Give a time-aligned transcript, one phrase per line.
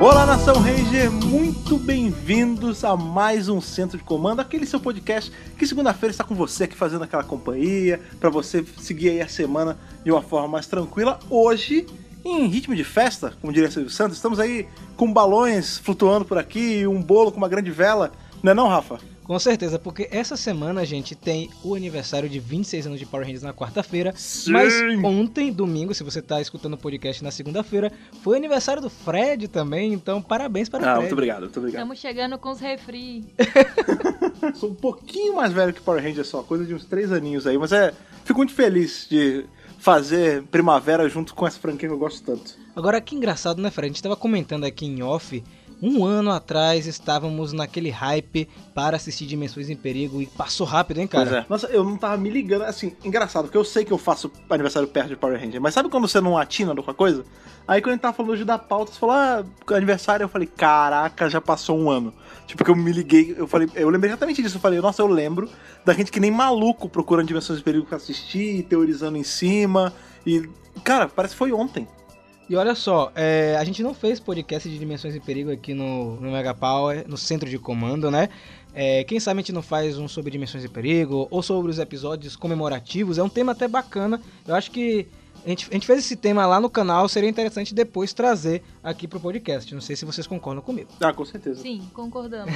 [0.00, 5.66] Olá, Nação Ranger, muito bem-vindos a mais um Centro de Comando, aquele seu podcast que
[5.66, 10.10] segunda-feira está com você aqui fazendo aquela companhia, para você seguir aí a semana de
[10.10, 11.20] uma forma mais tranquila.
[11.28, 11.86] Hoje,
[12.24, 16.86] em ritmo de festa, como diria Silvio Santos, estamos aí com balões flutuando por aqui
[16.86, 18.10] um bolo com uma grande vela,
[18.42, 18.98] não é não, Rafa?
[19.30, 23.44] Com certeza, porque essa semana, gente, tem o aniversário de 26 anos de Power Rangers
[23.44, 24.12] na quarta-feira.
[24.48, 27.92] Mas ontem, domingo, se você tá escutando o podcast na segunda-feira,
[28.24, 31.00] foi aniversário do Fred também, então parabéns para o Ah, Fred.
[31.02, 31.80] muito obrigado, muito obrigado.
[31.80, 33.24] Estamos chegando com os refri.
[34.58, 37.56] Sou um pouquinho mais velho que Power Ranger só, coisa de uns três aninhos aí,
[37.56, 37.94] mas é.
[38.24, 39.44] Fico muito feliz de
[39.78, 42.58] fazer primavera junto com essa franquia que eu gosto tanto.
[42.74, 43.86] Agora, que engraçado, né, Fred?
[43.86, 45.42] A gente tava comentando aqui em off.
[45.82, 51.06] Um ano atrás estávamos naquele hype para assistir Dimensões em Perigo e passou rápido, hein,
[51.06, 51.24] cara?
[51.24, 51.46] Pois é.
[51.48, 52.62] Nossa, eu não tava me ligando.
[52.62, 55.88] Assim, engraçado, porque eu sei que eu faço aniversário perto de Power Ranger, mas sabe
[55.88, 57.24] quando você não atina com a coisa?
[57.66, 59.44] Aí quando a gente tava falando hoje da pauta, você falou, ah,
[59.74, 62.12] aniversário, eu falei, caraca, já passou um ano.
[62.46, 64.56] Tipo, que eu me liguei, eu falei, eu lembrei exatamente disso.
[64.56, 65.48] Eu falei, nossa, eu lembro
[65.84, 69.92] da gente que nem maluco procurando Dimensões em Perigo pra assistir, teorizando em cima.
[70.26, 70.48] E,
[70.82, 71.86] cara, parece que foi ontem.
[72.50, 76.16] E olha só, é, a gente não fez podcast de Dimensões em Perigo aqui no,
[76.16, 78.28] no Mega Power, no centro de comando, né?
[78.74, 81.78] É, quem sabe a gente não faz um sobre Dimensões em Perigo ou sobre os
[81.78, 83.18] episódios comemorativos.
[83.18, 84.20] É um tema até bacana.
[84.44, 85.06] Eu acho que
[85.46, 89.06] a gente, a gente fez esse tema lá no canal, seria interessante depois trazer aqui
[89.06, 89.72] pro podcast.
[89.72, 90.88] Não sei se vocês concordam comigo.
[91.00, 91.62] Ah, com certeza.
[91.62, 92.52] Sim, concordamos.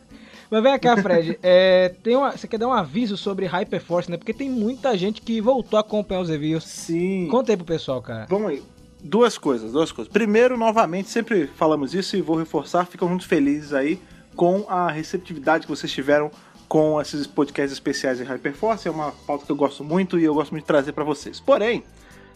[0.50, 1.38] Mas vem cá, Fred.
[1.42, 4.18] é, tem uma, você quer dar um aviso sobre Hyperforce, né?
[4.18, 6.64] Porque tem muita gente que voltou a acompanhar os reviews.
[6.64, 7.28] Sim.
[7.30, 8.26] Conta aí pro pessoal, cara.
[8.28, 8.62] Vamos aí.
[9.02, 10.12] Duas coisas, duas coisas.
[10.12, 14.00] Primeiro, novamente, sempre falamos isso e vou reforçar, ficam muito felizes aí
[14.34, 16.30] com a receptividade que vocês tiveram
[16.68, 18.88] com esses podcasts especiais em Hyperforce.
[18.88, 21.40] É uma pauta que eu gosto muito e eu gosto muito de trazer pra vocês.
[21.40, 21.84] Porém,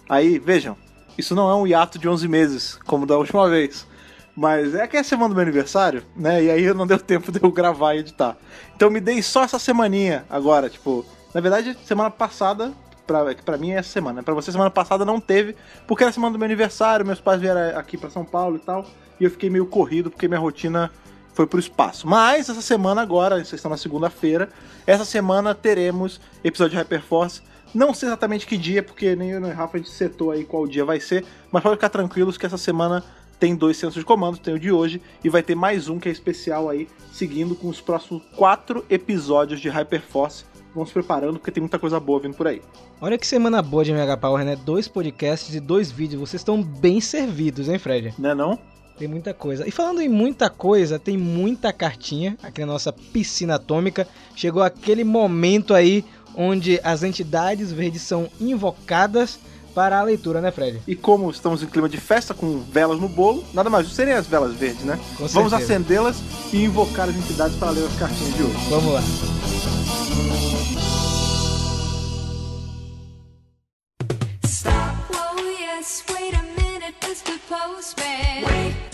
[0.08, 0.76] aí, vejam,
[1.18, 3.86] isso não é um hiato de 11 meses, como da última vez.
[4.34, 6.42] Mas é que é a semana do meu aniversário, né?
[6.44, 8.36] E aí não deu tempo de eu gravar e editar.
[8.74, 11.04] Então me dei só essa semaninha agora, tipo...
[11.34, 12.72] Na verdade, semana passada
[13.06, 14.22] pra, pra mim é essa semana.
[14.22, 17.78] Pra você, semana passada não teve, porque era semana do meu aniversário, meus pais vieram
[17.78, 18.86] aqui pra São Paulo e tal,
[19.18, 20.90] e eu fiquei meio corrido porque minha rotina
[21.34, 22.06] foi pro espaço.
[22.06, 24.48] Mas essa semana agora, vocês estão na segunda-feira,
[24.86, 27.42] essa semana teremos episódio de Hyperforce.
[27.74, 30.44] Não sei exatamente que dia, porque nem eu nem o Rafa a gente setou aí
[30.44, 33.02] qual dia vai ser, mas pode ficar tranquilos que essa semana
[33.40, 36.08] tem dois centros de comando, tem o de hoje e vai ter mais um que
[36.08, 40.44] é especial aí, seguindo com os próximos quatro episódios de Hyperforce.
[40.74, 42.62] Vamos se preparando porque tem muita coisa boa vindo por aí.
[43.00, 44.56] Olha que semana boa de Mega Power, né?
[44.56, 46.20] Dois podcasts e dois vídeos.
[46.20, 48.14] Vocês estão bem servidos, hein, Fred?
[48.18, 48.58] Né não?
[48.98, 49.66] Tem muita coisa.
[49.66, 54.06] E falando em muita coisa, tem muita cartinha aqui na nossa piscina atômica.
[54.34, 59.38] Chegou aquele momento aí onde as entidades verdes são invocadas
[59.74, 60.82] para a leitura, né, Fred?
[60.86, 64.14] E como estamos em clima de festa com velas no bolo, nada mais justo serem
[64.14, 64.98] as velas verdes, né?
[65.18, 66.22] Vamos acendê-las
[66.52, 68.56] e invocar as entidades para ler as cartinhas de hoje.
[68.68, 69.02] Vamos lá.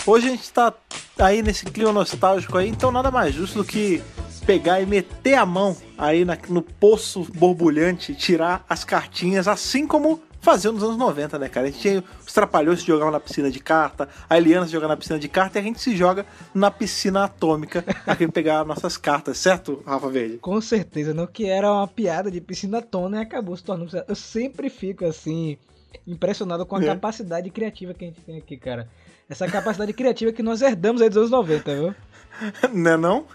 [0.07, 0.73] Hoje a gente está
[1.19, 4.03] aí nesse clima nostálgico aí, então nada mais justo do que
[4.47, 10.23] pegar e meter a mão aí na- no poço borbulhante, tirar as cartinhas, assim como
[10.51, 11.67] fazia nos anos 90, né, cara?
[11.67, 14.95] A gente tinha os trapalhões que jogavam na piscina de carta, a Eliana se jogava
[14.95, 18.97] na piscina de carta e a gente se joga na piscina atômica aqui pegar nossas
[18.97, 20.39] cartas, certo, Rafa Verde?
[20.39, 23.91] Com certeza, não que era uma piada de piscina tona e acabou se tornando.
[24.09, 25.59] Eu sempre fico assim,
[26.07, 26.87] impressionado com a É.
[26.87, 28.89] capacidade criativa que a gente tem aqui, cara.
[29.29, 31.95] Essa capacidade criativa que nós herdamos aí dos anos 90, viu?
[32.73, 33.27] né não?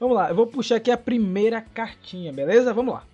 [0.00, 2.74] Vamos lá, eu vou puxar aqui a primeira cartinha, beleza?
[2.74, 3.04] Vamos lá.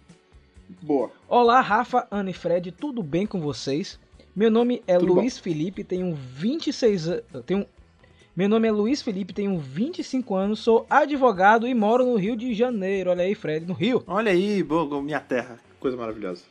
[0.83, 1.11] Boa.
[1.29, 3.99] Olá, Rafa, Ana e Fred, tudo bem com vocês?
[4.35, 7.25] Meu nome é Tudo Luiz Felipe, tenho 26 anos.
[7.47, 7.67] Tenho...
[8.35, 12.53] Meu nome é Luiz Felipe, tenho 25 anos, sou advogado e moro no Rio de
[12.53, 13.11] Janeiro.
[13.11, 14.03] Olha aí, Fred, no Rio.
[14.07, 16.43] Olha aí, boa, minha terra, coisa maravilhosa.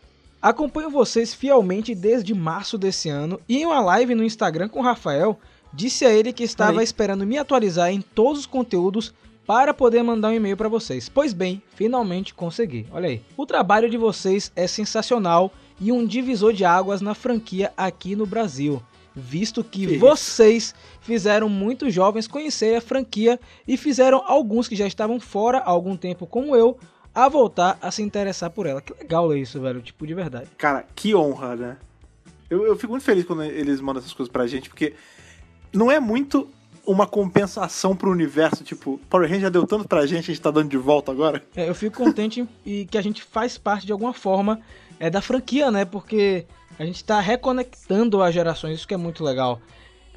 [0.42, 4.84] Acompanho vocês fielmente desde março desse ano e em uma live no Instagram com o
[4.84, 5.40] Rafael,
[5.74, 6.84] disse a ele que estava Aí.
[6.84, 9.14] esperando me atualizar em todos os conteúdos
[9.46, 11.08] para poder mandar um e-mail para vocês.
[11.08, 12.88] Pois bem, finalmente consegui.
[12.92, 13.22] Olha aí.
[13.38, 18.26] O trabalho de vocês é sensacional e um divisor de águas na franquia aqui no
[18.26, 18.82] Brasil,
[19.14, 24.88] visto que, Que vocês fizeram muitos jovens conhecer a franquia e fizeram alguns que já
[24.88, 26.78] estavam fora há algum tempo como eu
[27.14, 28.82] a voltar a se interessar por ela.
[28.82, 30.48] Que legal é isso, velho, tipo de verdade.
[30.58, 31.78] Cara, que honra, né?
[32.50, 34.94] Eu, eu fico muito feliz quando eles mandam essas coisas pra gente, porque
[35.74, 36.50] não é muito
[36.86, 40.52] uma compensação pro universo, tipo, Power Ranger já deu tanto pra gente, a gente tá
[40.52, 41.44] dando de volta agora.
[41.56, 44.60] É, eu fico contente e que a gente faz parte de alguma forma
[45.00, 45.86] é, da franquia, né?
[45.86, 46.46] Porque
[46.78, 49.60] a gente tá reconectando as gerações, isso que é muito legal.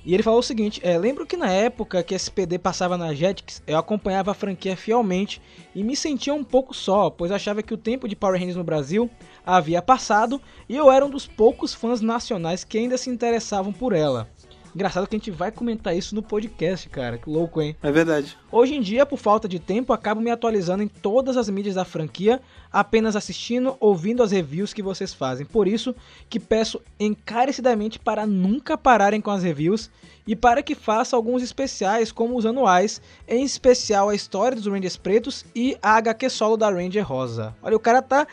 [0.05, 3.63] E ele falou o seguinte: é, lembro que na época que SPD passava na Jetix,
[3.67, 5.41] eu acompanhava a franquia fielmente
[5.75, 8.65] e me sentia um pouco só, pois achava que o tempo de Power Rangers no
[8.65, 9.11] Brasil
[9.45, 13.93] havia passado e eu era um dos poucos fãs nacionais que ainda se interessavam por
[13.93, 14.29] ela.
[14.79, 17.19] Engraçado que a gente vai comentar isso no podcast, cara.
[17.19, 17.75] Que louco, hein?
[17.83, 18.39] É verdade.
[18.49, 21.85] Hoje em dia, por falta de tempo, acabo me atualizando em todas as mídias da
[21.85, 22.41] franquia,
[22.71, 25.45] apenas assistindo, ouvindo as reviews que vocês fazem.
[25.45, 25.97] Por isso
[26.31, 29.91] que peço encarecidamente para nunca pararem com as reviews
[30.25, 34.97] e para que faça alguns especiais, como os anuais, em especial a história dos Rangers
[34.97, 37.53] Pretos e a HQ solo da Ranger Rosa.
[37.63, 38.29] Olha, o cara tá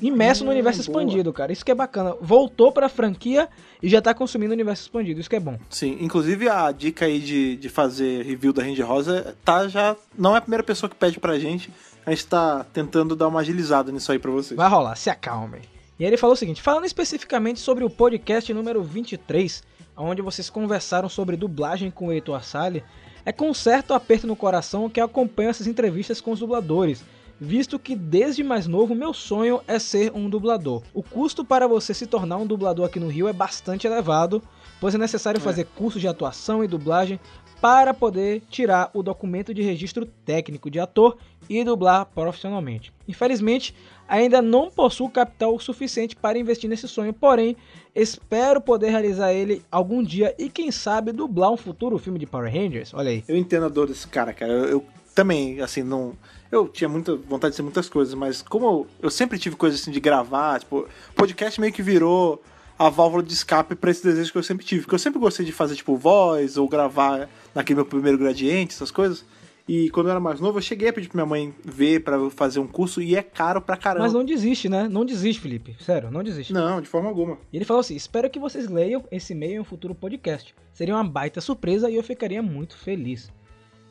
[0.00, 1.02] imerso no Hum, universo boa.
[1.02, 1.52] expandido, cara.
[1.52, 2.14] Isso que é bacana.
[2.20, 3.48] Voltou pra franquia
[3.82, 5.20] e já tá consumindo o universo expandido.
[5.20, 5.58] Isso que é bom.
[5.68, 9.96] Sim, inclusive a dica aí de, de fazer review da Ranger Rosa tá já.
[10.16, 11.70] Não é a primeira pessoa que pede pra gente.
[12.06, 14.56] A gente tá tentando dar uma agilizada nisso aí pra vocês.
[14.56, 15.60] Vai rolar, se acalmem.
[15.98, 19.62] E aí ele falou o seguinte: falando especificamente sobre o podcast número 23,
[19.96, 22.82] onde vocês conversaram sobre dublagem com o Heitor Assali,
[23.22, 27.04] é com um certo aperto no coração que acompanho essas entrevistas com os dubladores,
[27.40, 30.82] visto que desde mais novo meu sonho é ser um dublador.
[30.92, 34.42] O custo para você se tornar um dublador aqui no Rio é bastante elevado,
[34.78, 37.18] pois é necessário fazer curso de atuação e dublagem
[37.60, 41.16] para poder tirar o documento de registro técnico de ator
[41.48, 42.92] e dublar profissionalmente.
[43.06, 43.74] Infelizmente,
[44.08, 47.56] ainda não possuo capital suficiente para investir nesse sonho, porém,
[47.94, 52.52] espero poder realizar ele algum dia e quem sabe dublar um futuro filme de Power
[52.52, 52.94] Rangers.
[52.94, 53.24] Olha aí.
[53.28, 54.52] Eu entendo a dor desse cara, cara.
[54.52, 54.84] Eu, eu
[55.14, 56.14] também, assim, não.
[56.50, 59.80] Eu tinha muita vontade de ser muitas coisas, mas como eu, eu sempre tive coisas
[59.80, 62.42] assim de gravar, tipo, podcast meio que virou
[62.78, 64.82] a válvula de escape pra esse desejo que eu sempre tive.
[64.82, 68.90] Porque eu sempre gostei de fazer, tipo, voz ou gravar naquele meu primeiro gradiente, essas
[68.90, 69.24] coisas.
[69.68, 72.16] E quando eu era mais novo, eu cheguei a pedir pra minha mãe ver pra
[72.16, 74.04] eu fazer um curso e é caro pra caramba.
[74.04, 74.88] Mas não desiste, né?
[74.88, 75.76] Não desiste, Felipe.
[75.78, 76.52] Sério, não desiste.
[76.52, 77.38] Não, de forma alguma.
[77.52, 80.54] E ele falou assim: espero que vocês leiam esse e-mail em um futuro podcast.
[80.72, 83.30] Seria uma baita surpresa e eu ficaria muito feliz.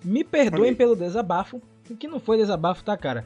[0.03, 1.61] Me perdoem pelo desabafo,
[1.99, 3.25] que não foi desabafo, tá, cara?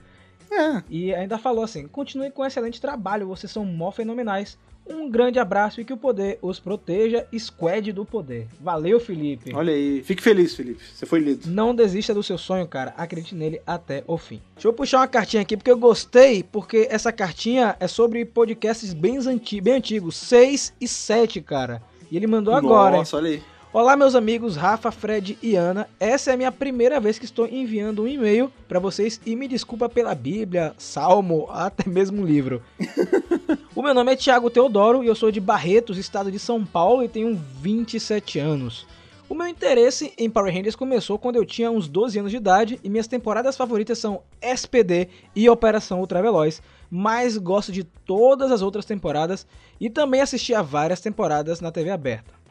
[0.51, 4.57] É, E ainda falou assim: continuem com excelente trabalho, vocês são mó fenomenais.
[4.85, 8.47] Um grande abraço e que o poder os proteja, squad do poder.
[8.59, 9.53] Valeu, Felipe.
[9.55, 10.03] olha aí.
[10.03, 10.83] Fique feliz, Felipe.
[10.93, 11.49] Você foi lido.
[11.49, 12.93] Não desista do seu sonho, cara.
[12.97, 14.41] Acredite nele até o fim.
[14.55, 18.93] Deixa eu puxar uma cartinha aqui, porque eu gostei, porque essa cartinha é sobre podcasts
[18.93, 21.81] bem, anti bem antigos, 6 e 7, cara.
[22.11, 22.95] E ele mandou agora.
[22.95, 22.99] hein?
[22.99, 23.43] Nossa, olha aí.
[23.73, 25.89] Olá, meus amigos Rafa, Fred e Ana.
[25.99, 29.47] Essa é a minha primeira vez que estou enviando um e-mail para vocês e me
[29.47, 32.61] desculpa pela Bíblia, Salmo, até mesmo livro.
[33.75, 37.01] o meu nome é Thiago Teodoro e eu sou de Barretos, estado de São Paulo
[37.01, 38.85] e tenho 27 anos.
[39.27, 42.79] O meu interesse em Power Rangers começou quando eu tinha uns 12 anos de idade
[42.83, 46.61] e minhas temporadas favoritas são SPD e Operação Ultraveloz,
[46.91, 49.47] mas gosto de todas as outras temporadas
[49.81, 52.42] e também assisti a várias temporadas na TV aberta.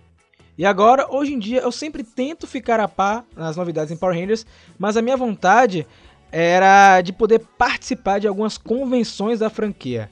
[0.57, 4.15] E agora, hoje em dia, eu sempre tento ficar a par nas novidades em Power
[4.19, 4.45] Rangers,
[4.79, 5.87] mas a minha vontade
[6.31, 10.11] era de poder participar de algumas convenções da franquia.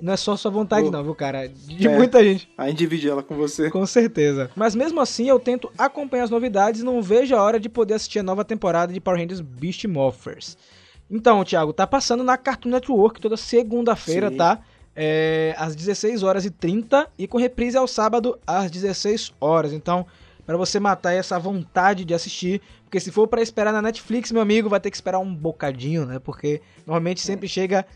[0.00, 0.90] Não é só sua vontade, Oh.
[0.90, 1.48] não, viu, cara?
[1.48, 1.96] De, É.
[1.96, 2.48] muita gente.
[2.58, 3.70] A gente divide ela com você.
[3.70, 4.50] Com certeza.
[4.56, 7.94] Mas mesmo assim, eu tento acompanhar as novidades e não vejo a hora de poder
[7.94, 10.56] assistir a nova temporada de Power Rangers Beast Morphers.
[11.08, 14.60] Então, Thiago, tá passando na Cartoon Network toda segunda-feira, tá?
[14.94, 19.72] É, às 16 horas e 30 e com reprise ao sábado às 16 horas.
[19.72, 20.06] Então,
[20.44, 24.42] para você matar essa vontade de assistir, porque se for para esperar na Netflix, meu
[24.42, 26.18] amigo, vai ter que esperar um bocadinho, né?
[26.18, 27.86] Porque normalmente sempre chega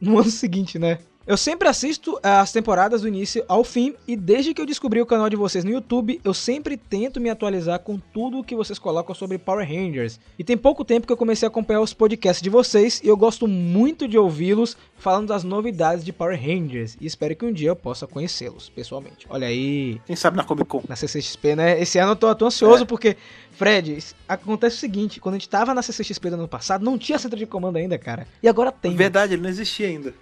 [0.00, 0.98] no ano seguinte, né?
[1.26, 5.00] Eu sempre assisto eh, as temporadas do início ao fim e desde que eu descobri
[5.02, 8.54] o canal de vocês no YouTube, eu sempre tento me atualizar com tudo o que
[8.54, 10.20] vocês colocam sobre Power Rangers.
[10.38, 13.16] E tem pouco tempo que eu comecei a acompanhar os podcasts de vocês e eu
[13.16, 17.70] gosto muito de ouvi-los falando das novidades de Power Rangers e espero que um dia
[17.70, 19.26] eu possa conhecê-los pessoalmente.
[19.28, 20.84] Olha aí, Quem sabe na Comic Con.
[20.88, 21.80] na CCXP, né?
[21.82, 22.86] Esse ano eu tô, tô ansioso É.
[22.86, 23.16] porque,
[23.50, 27.18] Fred, acontece o seguinte, quando a gente tava na CCXP do ano passado, não tinha
[27.18, 28.28] centro de comando ainda, cara.
[28.40, 28.94] E agora tem.
[28.94, 30.14] Verdade, ele não existia ainda.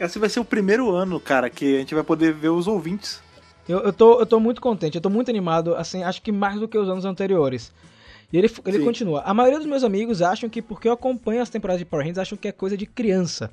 [0.00, 3.20] Esse vai ser o primeiro ano, cara, que a gente vai poder ver os ouvintes.
[3.68, 6.58] Eu, eu, tô, eu tô muito contente, eu tô muito animado, assim, acho que mais
[6.60, 7.72] do que os anos anteriores.
[8.32, 8.84] E ele, ele Sim.
[8.84, 9.22] continua.
[9.22, 12.18] A maioria dos meus amigos acham que porque eu acompanho as temporadas de Power Rangers,
[12.18, 13.50] acham que é coisa de criança.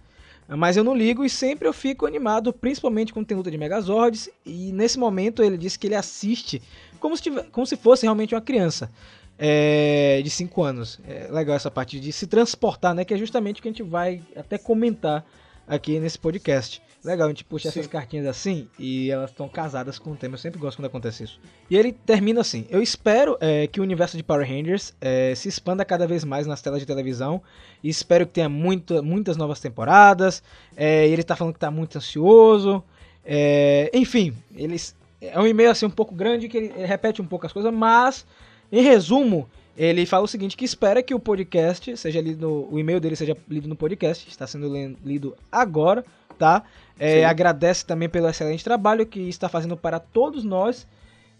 [0.48, 4.30] Mas eu não ligo e sempre eu fico animado, principalmente quando tem luta de Megazords.
[4.46, 6.62] E nesse momento ele disse que ele assiste
[7.00, 8.92] como se, tive- como se fosse realmente uma criança.
[9.40, 11.00] é, de 5 anos.
[11.08, 13.04] É legal essa parte de se transportar, né?
[13.06, 15.26] Que é justamente o que a gente vai até comentar
[15.68, 16.82] aqui nesse podcast.
[17.04, 17.80] Legal, a gente puxa Sim.
[17.80, 20.36] essas cartinhas assim e elas estão casadas com o tema.
[20.36, 21.40] Eu sempre gosto quando acontece isso.
[21.70, 25.50] E ele termina assim: Eu espero é, que o universo de Power Rangers é, se
[25.50, 27.42] expanda cada vez mais nas telas de televisão.
[27.84, 30.42] E espero que tenha muita, muitas novas temporadas.
[30.78, 32.82] É, e ele tá falando que tá muito ansioso.
[33.26, 37.46] É, enfim, eles, é um e-mail assim um pouco grande que ele repete um pouco
[37.46, 38.26] as coisas, mas
[38.72, 43.00] em resumo, ele fala o seguinte, que espera que o podcast seja lido, o e-mail
[43.00, 44.72] dele seja lido no podcast, está sendo
[45.04, 46.06] lido agora,
[46.38, 46.64] tá?
[47.00, 50.88] É, agradece também pelo excelente trabalho que está fazendo para todos nós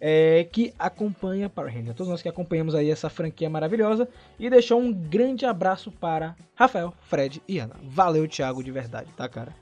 [0.06, 4.06] é, que acompanha Power Rangers, todos nós que acompanhamos aí essa franquia maravilhosa
[4.38, 7.76] e deixou um grande abraço para Rafael, Fred e Ana.
[7.84, 9.56] Valeu, Thiago, de verdade, tá, cara?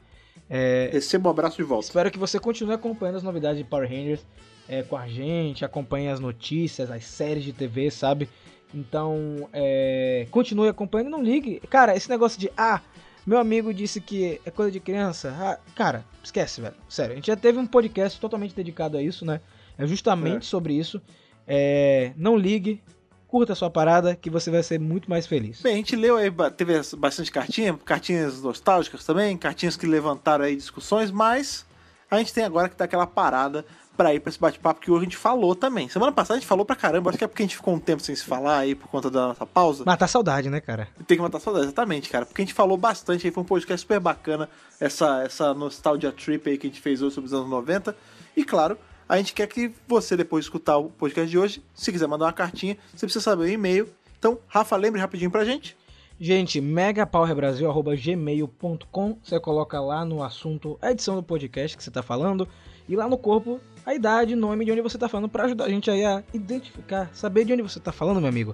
[0.49, 1.85] É, Receba um abraço de volta.
[1.85, 4.25] Espero que você continue acompanhando as novidades de Power Rangers
[4.67, 8.27] é, com a gente, acompanhe as notícias, as séries de TV, sabe?
[8.73, 11.59] Então, é, continue acompanhando e não ligue.
[11.69, 12.79] Cara, esse negócio de, ah,
[13.25, 15.35] meu amigo disse que é coisa de criança.
[15.39, 16.75] Ah, cara, esquece, velho.
[16.89, 19.41] Sério, a gente já teve um podcast totalmente dedicado a isso, né?
[19.77, 20.49] É justamente É.
[20.49, 21.01] sobre isso.
[21.47, 22.81] É, não ligue,
[23.27, 25.61] curta a sua parada, que você vai ser muito mais feliz.
[25.61, 30.55] Bem, a gente leu aí, teve bastante cartinha, cartinhas nostálgicas também, cartinhas que levantaram aí
[30.55, 31.65] discussões, mas
[32.09, 35.01] a gente tem agora que dar aquela parada pra ir pra esse bate-papo que hoje
[35.01, 35.89] a gente falou também.
[35.89, 37.79] Semana passada a gente falou pra caramba, acho que é porque a gente ficou um
[37.79, 39.83] tempo sem se falar aí por conta da nossa pausa.
[39.86, 40.88] Matar saudade, né, cara?
[41.05, 42.25] Tem que matar saudade, exatamente, cara.
[42.25, 46.50] Porque a gente falou bastante aí, foi um podcast super bacana, essa, essa nostalgia trip
[46.50, 47.95] aí que a gente fez hoje sobre os anos 90.
[48.36, 51.91] E claro, a gente quer que você, depois de escutar o podcast de hoje, se
[51.91, 53.89] quiser mandar uma cartinha, você precisa saber o e-mail.
[54.17, 55.75] Então, Rafa, lembre rapidinho pra gente.
[56.19, 62.48] Gente, megapowerbrasil.gmail.com Você coloca lá no assunto a edição do podcast que você tá falando
[62.88, 65.69] e lá no corpo a idade, nome de onde você tá falando pra ajudar a
[65.69, 68.53] gente aí a identificar, saber de onde você tá falando, meu amigo.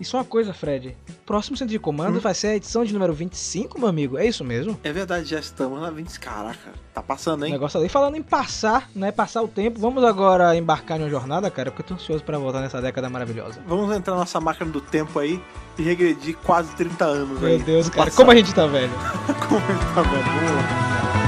[0.00, 0.96] E só uma coisa, Fred.
[1.26, 2.20] Próximo centro de comando Hum.
[2.20, 4.16] vai ser a edição de número 25, meu amigo.
[4.16, 4.78] É isso mesmo?
[4.84, 6.20] É verdade, já estamos na 20.
[6.20, 7.50] Caraca, tá passando, O hein?
[7.50, 9.10] negócio ali falando em passar, né?
[9.10, 9.80] Passar o tempo.
[9.80, 13.10] Vamos agora embarcar em uma jornada, cara, porque eu tô ansioso pra voltar nessa década
[13.10, 13.60] maravilhosa.
[13.66, 15.42] Vamos entrar na nossa máquina do tempo aí
[15.76, 17.56] e regredir quase 30 anos aí.
[17.56, 18.16] Meu Deus, no cara, passado.
[18.18, 18.92] como a gente tá velho.
[19.48, 20.24] Como a gente tá vendo?
[20.24, 21.27] Vamos lá.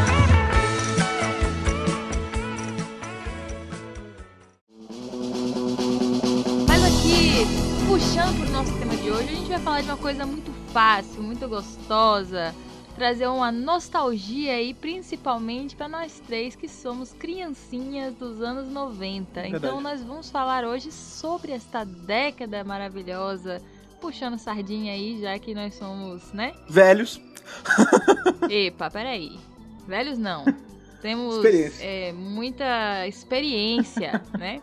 [8.00, 11.22] Puxando pro nosso tema de hoje, a gente vai falar de uma coisa muito fácil,
[11.22, 12.54] muito gostosa.
[12.96, 19.48] Trazer uma nostalgia aí, principalmente para nós três que somos criancinhas dos anos 90.
[19.48, 23.60] Então nós vamos falar hoje sobre esta década maravilhosa.
[24.00, 26.54] Puxando sardinha aí, já que nós somos, né?
[26.68, 27.20] Velhos.
[28.48, 29.38] Epa, peraí.
[29.86, 30.44] Velhos não.
[31.02, 31.84] Temos Experiência.
[31.84, 34.62] é, muita experiência, né?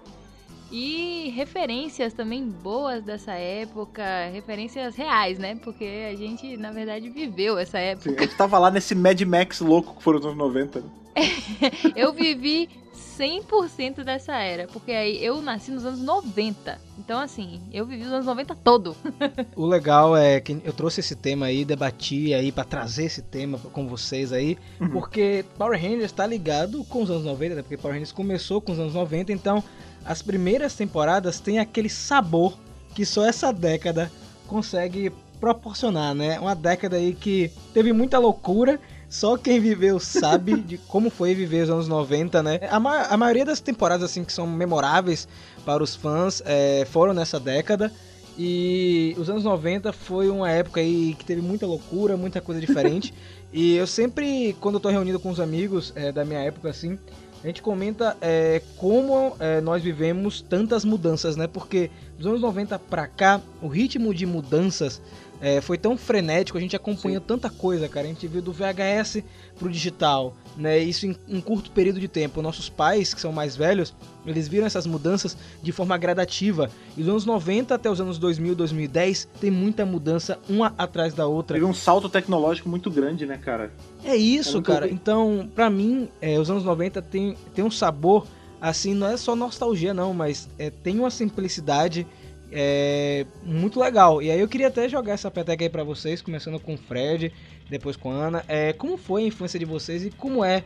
[0.71, 5.55] E referências também boas dessa época, referências reais, né?
[5.63, 8.15] Porque a gente, na verdade, viveu essa Sim, época.
[8.17, 10.79] a gente tava lá nesse Mad Max louco que foram os anos 90.
[10.81, 10.85] né?
[11.95, 12.69] Eu vivi
[13.17, 16.79] 100% dessa era, porque aí eu nasci nos anos 90.
[16.99, 18.95] Então, assim, eu vivi os anos 90 todo.
[19.55, 23.57] O legal é que eu trouxe esse tema aí, debati aí pra trazer esse tema
[23.57, 24.89] com vocês aí, Uhum.
[24.89, 27.61] porque Power Rangers tá ligado com os anos 90, né?
[27.63, 29.63] Porque Power Rangers começou com os anos 90, então
[30.07, 32.57] as primeiras temporadas têm aquele sabor
[32.95, 34.11] que só essa década
[34.47, 36.39] consegue proporcionar, né?
[36.39, 41.63] Uma década aí que teve muita loucura, só quem viveu sabe de como foi viver
[41.63, 42.59] os anos 90, né?
[42.71, 45.27] A, ma- a maioria das temporadas assim que são memoráveis
[45.65, 47.91] para os fãs é, foram nessa década.
[48.39, 53.13] E os anos 90 foi uma época aí que teve muita loucura, muita coisa diferente.
[53.51, 56.99] e eu sempre, quando eu tô reunido com os amigos é, da minha época, assim,
[57.43, 61.47] a gente comenta é, como é, nós vivemos tantas mudanças, né?
[61.47, 65.01] Porque dos anos 90 pra cá, o ritmo de mudanças
[65.39, 68.07] é, foi tão frenético, a gente acompanhou tanta coisa, cara.
[68.07, 69.23] A gente viu do VHS
[69.57, 70.79] pro digital, né?
[70.79, 72.41] Isso em um curto período de tempo.
[72.41, 73.93] Nossos pais, que são mais velhos,
[74.25, 76.69] eles viram essas mudanças de forma gradativa.
[76.97, 81.27] E dos anos 90 até os anos 2000, 2010, tem muita mudança uma atrás da
[81.27, 81.55] outra.
[81.55, 83.71] Teve um salto tecnológico muito grande, né, cara?
[84.03, 84.85] É isso, É cara.
[84.87, 84.95] bem.
[84.95, 88.25] Então, pra mim, é, os anos 90 tem, tem um sabor,
[88.59, 92.05] assim, não é só nostalgia, não, mas é, tem uma simplicidade
[92.51, 94.21] é, muito legal.
[94.21, 97.31] E aí eu queria até jogar essa peteca aí pra vocês, começando com o Fred,
[97.69, 98.45] depois com a Ana.
[98.47, 100.63] É, como foi a infância de vocês e como é,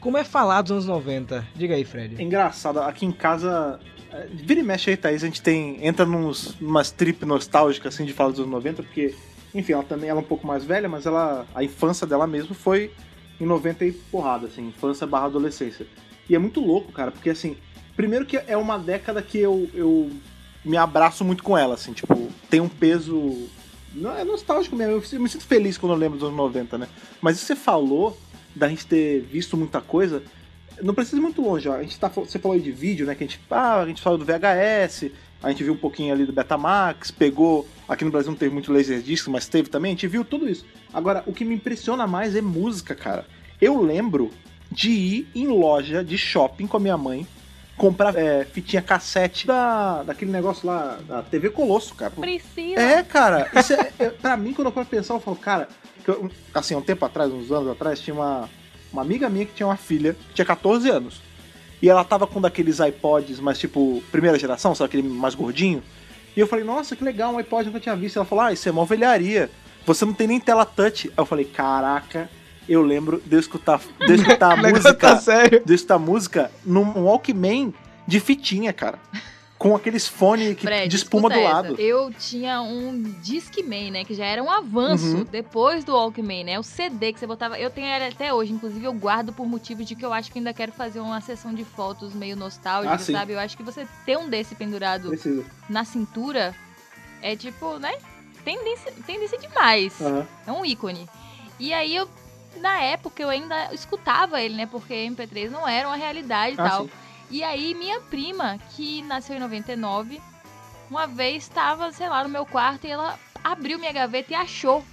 [0.00, 1.46] como é falar dos anos 90?
[1.54, 2.16] Diga aí, Fred.
[2.18, 3.78] É engraçado, aqui em casa,
[4.12, 8.04] é, vira e mexe aí, Thaís, a gente tem, entra nos, numas trip nostálgicas, assim,
[8.04, 9.14] de falar dos anos 90, porque,
[9.54, 12.54] enfim, ela também ela é um pouco mais velha, mas ela, a infância dela mesmo
[12.54, 12.92] foi
[13.40, 15.86] em 90 e porrada, assim, infância barra adolescência.
[16.28, 17.56] E é muito louco, cara, porque, assim,
[17.96, 20.10] primeiro que é uma década que eu, eu
[20.64, 23.48] me abraço muito com ela, assim, tipo, tem um peso...
[23.94, 26.88] Não, é nostálgico mesmo, eu me sinto feliz quando eu lembro dos anos 90, né?
[27.20, 28.18] Mas você falou,
[28.54, 30.22] da gente ter visto muita coisa,
[30.82, 31.74] não precisa ir muito longe, ó.
[31.74, 33.14] A gente tá, você falou aí de vídeo, né?
[33.14, 35.10] Que a gente, ah, a gente falou do VHS,
[35.42, 37.68] a gente viu um pouquinho ali do Betamax, pegou.
[37.88, 40.64] Aqui no Brasil não teve muito Laserdisc, mas teve também, a gente viu tudo isso.
[40.92, 43.26] Agora, o que me impressiona mais é música, cara.
[43.60, 44.30] Eu lembro
[44.70, 47.26] de ir em loja de shopping com a minha mãe
[47.76, 52.10] comprar é, fitinha cassete da, daquele negócio lá, da TV Colosso, cara.
[52.12, 52.80] Priscila.
[52.80, 55.68] É, cara, isso é, é, pra mim, quando eu paro pensar, eu falo, cara,
[56.04, 58.48] que eu- assim, um tempo atrás, uns anos atrás, tinha uma,
[58.92, 61.20] uma amiga minha que tinha uma filha, que tinha 14 anos.
[61.80, 65.82] E ela tava com daqueles iPods, mas tipo, primeira geração, sabe, aquele mais gordinho.
[66.36, 68.16] E eu falei, nossa, que legal, um iPod eu nunca tinha visto.
[68.16, 69.50] Ela falou, ah, isso é uma velharia.
[69.84, 71.08] Você não tem nem tela touch.
[71.08, 72.30] Aí eu falei, caraca,
[72.68, 75.62] eu lembro de eu escutar, de eu escutar a negócio tá música sério.
[75.64, 77.72] de eu escutar música num Walkman
[78.06, 78.98] de fitinha, cara.
[79.58, 81.48] Com aqueles fones que, Fred, de espuma do essa.
[81.48, 81.76] lado.
[81.80, 84.04] Eu tinha um Discman, né?
[84.04, 85.24] Que já era um avanço Uhum.
[85.30, 86.58] depois do Walkman, né?
[86.58, 87.56] O CD que você botava.
[87.56, 90.38] Eu tenho ele até hoje, inclusive eu guardo por motivo de que eu acho que
[90.40, 93.34] ainda quero fazer uma sessão de fotos meio nostálgica, Ah, sabe?
[93.34, 95.44] Eu acho que você ter um desse pendurado Precisa.
[95.68, 96.52] na cintura
[97.20, 97.92] é tipo, né?
[98.44, 99.92] Tendência, tendência demais.
[100.00, 100.26] Aham.
[100.44, 101.08] É um ícone.
[101.60, 102.08] E aí eu,
[102.60, 104.66] na época, eu ainda escutava ele, né?
[104.66, 106.84] Porque MP3 não era uma realidade e Ah, tal.
[106.84, 106.90] sim.
[107.30, 110.20] E aí, minha prima, que nasceu em 99,
[110.90, 114.84] uma vez estava, sei lá, no meu quarto e ela abriu minha gaveta e achou.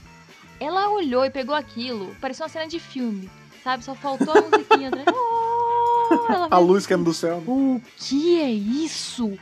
[0.59, 2.15] Ela olhou e pegou aquilo.
[2.21, 3.29] Parecia uma cena de filme,
[3.63, 3.83] sabe?
[3.83, 5.05] Só faltou a musiquinha atrás.
[6.11, 7.37] Oh, ela A luz caindo do céu.
[7.45, 9.37] o que é isso?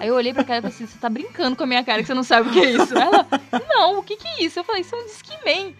[0.00, 2.00] Aí eu olhei pra cara e falei assim, você tá brincando com a minha cara
[2.00, 2.92] que você não sabe o que é isso.
[2.98, 3.24] Ela,
[3.68, 4.58] não, o que que é isso?
[4.58, 5.76] Eu falei, isso é um Discman.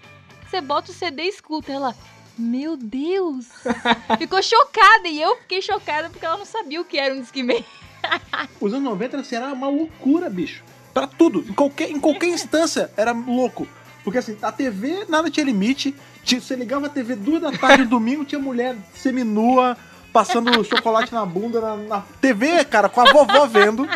[0.49, 1.73] Você bota o CD e escuta.
[1.73, 1.95] Ela,
[2.37, 3.47] meu Deus.
[4.19, 7.65] Ficou chocada e eu fiquei chocada porque ela não sabia o que era um Discman.
[8.61, 10.63] Os anos 90 assim, era uma loucura, bicho.
[10.95, 11.41] Pra tudo.
[11.49, 13.67] Em qualquer, em qualquer instância era louco.
[14.05, 15.95] Porque assim, a TV nada tinha limite.
[16.25, 19.77] Tinha- Você ligava a TV duas da tarde no domingo, tinha mulher seminua,
[20.13, 23.87] passando chocolate na bunda na, na TV, cara, com a vovó vendo.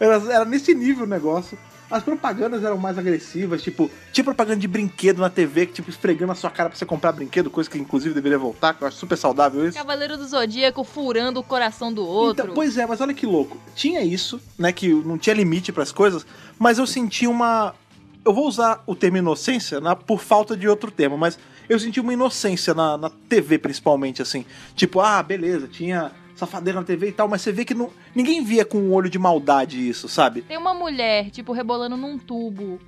[0.00, 1.56] Era, era nesse nível o negócio.
[1.92, 6.32] As propagandas eram mais agressivas, tipo, tinha propaganda de brinquedo na TV, que tipo, esfregando
[6.32, 8.96] a sua cara pra você comprar brinquedo, coisa que inclusive deveria voltar, que eu acho
[8.96, 9.76] super saudável isso.
[9.76, 12.44] Cavaleiro do Zodíaco furando o coração do outro.
[12.44, 13.58] Então, pois é, mas olha que louco.
[13.74, 14.72] Tinha isso, né?
[14.72, 16.26] Que não tinha limite pras coisas,
[16.58, 17.74] mas eu senti uma.
[18.24, 22.00] Eu vou usar o termo inocência na- por falta de outro termo, mas eu senti
[22.00, 24.44] uma inocência na, na TV, principalmente, assim.
[24.74, 28.42] Tipo, ah, beleza, tinha safadeira na TV e tal, mas você vê que não, ninguém
[28.42, 30.42] via com um olho de maldade isso, sabe?
[30.42, 32.78] Tem uma mulher, tipo, rebolando num tubo.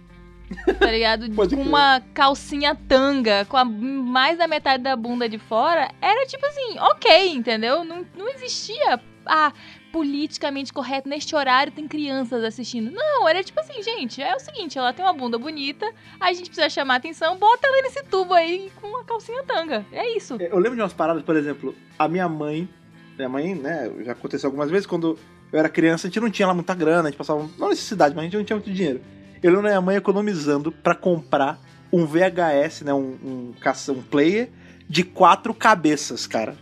[0.78, 1.30] Tá ligado?
[1.34, 5.90] Com uma calcinha tanga, com a, mais da metade da bunda de fora.
[6.02, 7.82] Era tipo assim, ok, entendeu?
[7.82, 9.00] Não, não existia.
[9.26, 9.52] Ah,
[9.90, 12.90] politicamente correto, neste horário tem crianças assistindo.
[12.90, 16.50] Não, era tipo assim, gente, é o seguinte, ela tem uma bunda bonita, a gente
[16.50, 19.86] precisa chamar atenção, bota ela nesse tubo aí com uma calcinha tanga.
[19.92, 20.36] É isso.
[20.40, 22.68] Eu lembro de umas paradas, por exemplo, a minha mãe,
[23.16, 25.18] minha mãe, né, já aconteceu algumas vezes, quando
[25.52, 28.14] eu era criança, a gente não tinha lá muita grana, a gente passava, não necessidade,
[28.14, 29.00] mas a gente não tinha muito dinheiro.
[29.42, 31.60] Eu lembro da minha mãe economizando pra comprar
[31.92, 33.54] um VHS, né, um, um,
[33.88, 34.50] um player
[34.88, 36.56] de quatro cabeças, cara.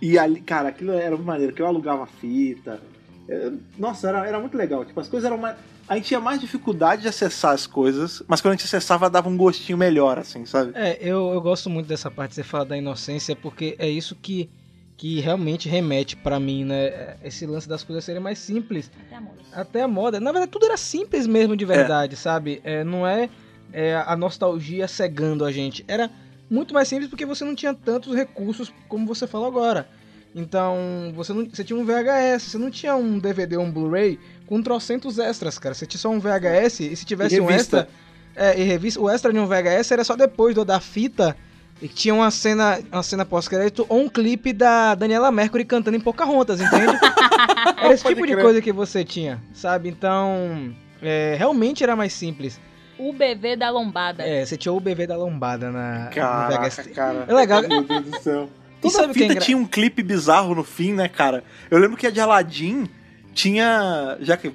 [0.00, 2.80] E ali, cara, aquilo era muito maneiro, que eu alugava fita.
[3.28, 4.84] É, Nossa, era, era muito legal.
[4.84, 5.56] Tipo, as coisas eram mais.
[5.88, 9.28] A gente tinha mais dificuldade de acessar as coisas, mas quando a gente acessava, dava
[9.28, 10.72] um gostinho melhor, assim, sabe?
[10.74, 14.16] É, eu, eu gosto muito dessa parte que você fala da inocência, porque é isso
[14.16, 14.48] que,
[14.96, 17.16] que realmente remete pra mim, né?
[17.24, 18.90] Esse lance das coisas serem mais simples.
[19.06, 19.34] Até amor.
[19.52, 20.20] Até a moda.
[20.20, 22.60] Na verdade, tudo era simples mesmo de verdade, sabe?
[22.62, 23.28] É, não é,
[23.72, 25.84] é a nostalgia cegando a gente.
[25.88, 26.10] Era
[26.48, 29.88] muito mais simples porque você não tinha tantos recursos como você falou agora.
[30.34, 34.18] Então, você, não, você tinha um VHS, você não tinha um DVD ou um Blu-ray
[34.46, 35.74] com trocentos extras, cara.
[35.74, 37.88] Você tinha só um VHS e se tivesse E um extra.
[38.34, 39.00] É, e revista.
[39.00, 41.36] O extra de um VHS era só depois do da fita.
[41.82, 45.96] E que tinha uma cena, uma cena pós-crédito ou um clipe da Daniela Mercury cantando
[45.96, 46.96] em Pocahontas, entende?
[47.76, 49.88] Era esse Pode tipo de coisa que você tinha, sabe?
[49.88, 52.60] Então, é, realmente era mais simples.
[52.96, 54.22] O BV da lombada.
[54.22, 56.86] É, você tinha o BV da lombada na no Caraca, VHS.
[56.94, 57.24] cara.
[57.26, 57.62] É legal.
[57.66, 58.48] Meu Deus do céu.
[58.78, 61.08] E Toda sabe o que é fita engra- tinha um clipe bizarro no fim, né,
[61.08, 61.42] cara?
[61.68, 62.88] Eu lembro que a de Aladdin
[63.34, 64.16] tinha.
[64.20, 64.52] Já que.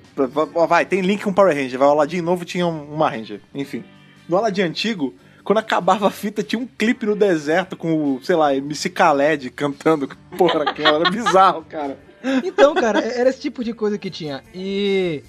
[0.69, 1.77] Vai, tem link com Power Ranger.
[1.79, 3.41] Vai, o Aladdin novo tinha um- uma Ranger.
[3.53, 3.83] Enfim.
[4.29, 5.13] No Aladdin antigo,
[5.47, 9.49] quando acabava a fita, tinha um clipe no deserto com o, sei lá, MC Khaled
[9.51, 10.09] cantando.
[10.37, 10.99] Porra, aquela.
[10.99, 11.97] Era bizarro, cara.
[12.43, 14.43] Então, cara, é- era esse tipo de coisa que tinha.
[14.53, 15.23] E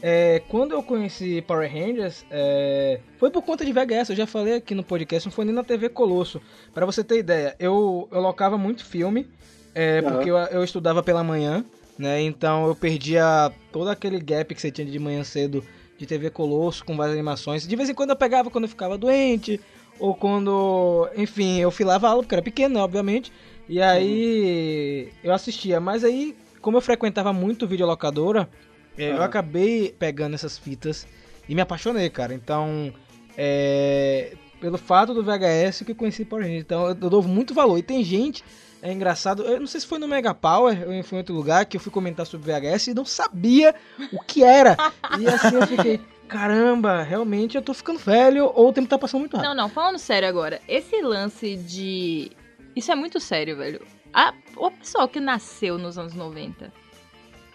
[0.00, 4.10] é, quando eu conheci Power Rangers, é, foi por conta de VHS.
[4.10, 6.40] Eu já falei aqui no podcast, não foi nem na TV Colosso.
[6.72, 9.26] Pra você ter ideia, eu, eu locava muito filme,
[9.74, 10.12] é, Aham.
[10.12, 11.64] porque eu, eu estudava pela manhã,
[11.98, 12.20] né?
[12.22, 15.64] Então eu perdia todo aquele gap que você tinha de manhã cedo
[16.04, 17.66] de TV Colosso com várias animações.
[17.66, 19.60] De vez em quando eu pegava quando eu ficava doente,
[19.98, 23.32] ou quando, enfim, eu filava aula, porque era pequeno, né, obviamente.
[23.68, 28.48] E aí eu assistia, mas aí, como eu frequentava muito videolocadora,
[28.96, 31.06] é, eu acabei pegando essas fitas
[31.48, 32.34] e me apaixonei, cara.
[32.34, 32.92] Então,
[33.36, 36.62] é, pelo fato do VHS que eu conheci Power Rangers.
[36.62, 37.78] Então, eu dou muito valor.
[37.78, 38.44] E tem gente
[38.84, 41.64] É engraçado, eu não sei se foi no Mega Power ou foi em outro lugar
[41.64, 43.74] que eu fui comentar sobre VHS e não sabia
[44.12, 44.76] o que era.
[45.18, 49.20] E assim eu fiquei, caramba, realmente eu tô ficando velho ou o tempo tá passando
[49.20, 49.48] muito rápido.
[49.48, 50.60] Não, não, falando sério agora.
[50.68, 52.30] Esse lance de.
[52.76, 53.80] Isso é muito sério, velho.
[54.12, 54.34] A...
[54.54, 56.70] O pessoal que nasceu nos anos 90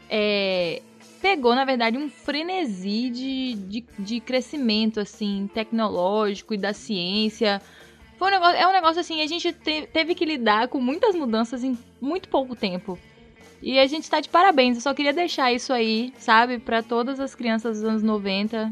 [0.09, 0.81] é...
[1.21, 7.61] pegou, na verdade, um frenesi de, de, de crescimento, assim, tecnológico e da ciência.
[8.19, 11.15] Foi um negócio, é um negócio assim, a gente te- teve que lidar com muitas
[11.15, 12.99] mudanças em muito pouco tempo.
[13.61, 14.75] E a gente tá de parabéns.
[14.75, 18.71] Eu só queria deixar isso aí, sabe, pra todas as crianças dos anos 90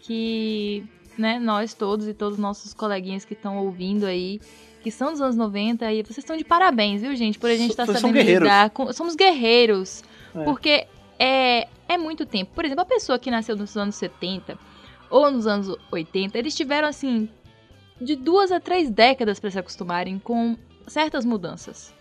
[0.00, 0.84] que,
[1.18, 4.40] né, nós todos e todos os nossos coleguinhas que estão ouvindo aí,
[4.82, 7.70] que são dos anos 90 e vocês estão de parabéns, viu, gente, por a gente
[7.70, 10.04] estar são sabendo lidar com, somos guerreiros.
[10.34, 10.44] É.
[10.44, 10.86] Porque
[11.18, 12.50] é é muito tempo.
[12.54, 14.58] Por exemplo, a pessoa que nasceu nos anos 70
[15.08, 17.28] ou nos anos 80, eles tiveram assim
[18.00, 20.56] de duas a três décadas para se acostumarem com
[20.86, 21.94] certas mudanças.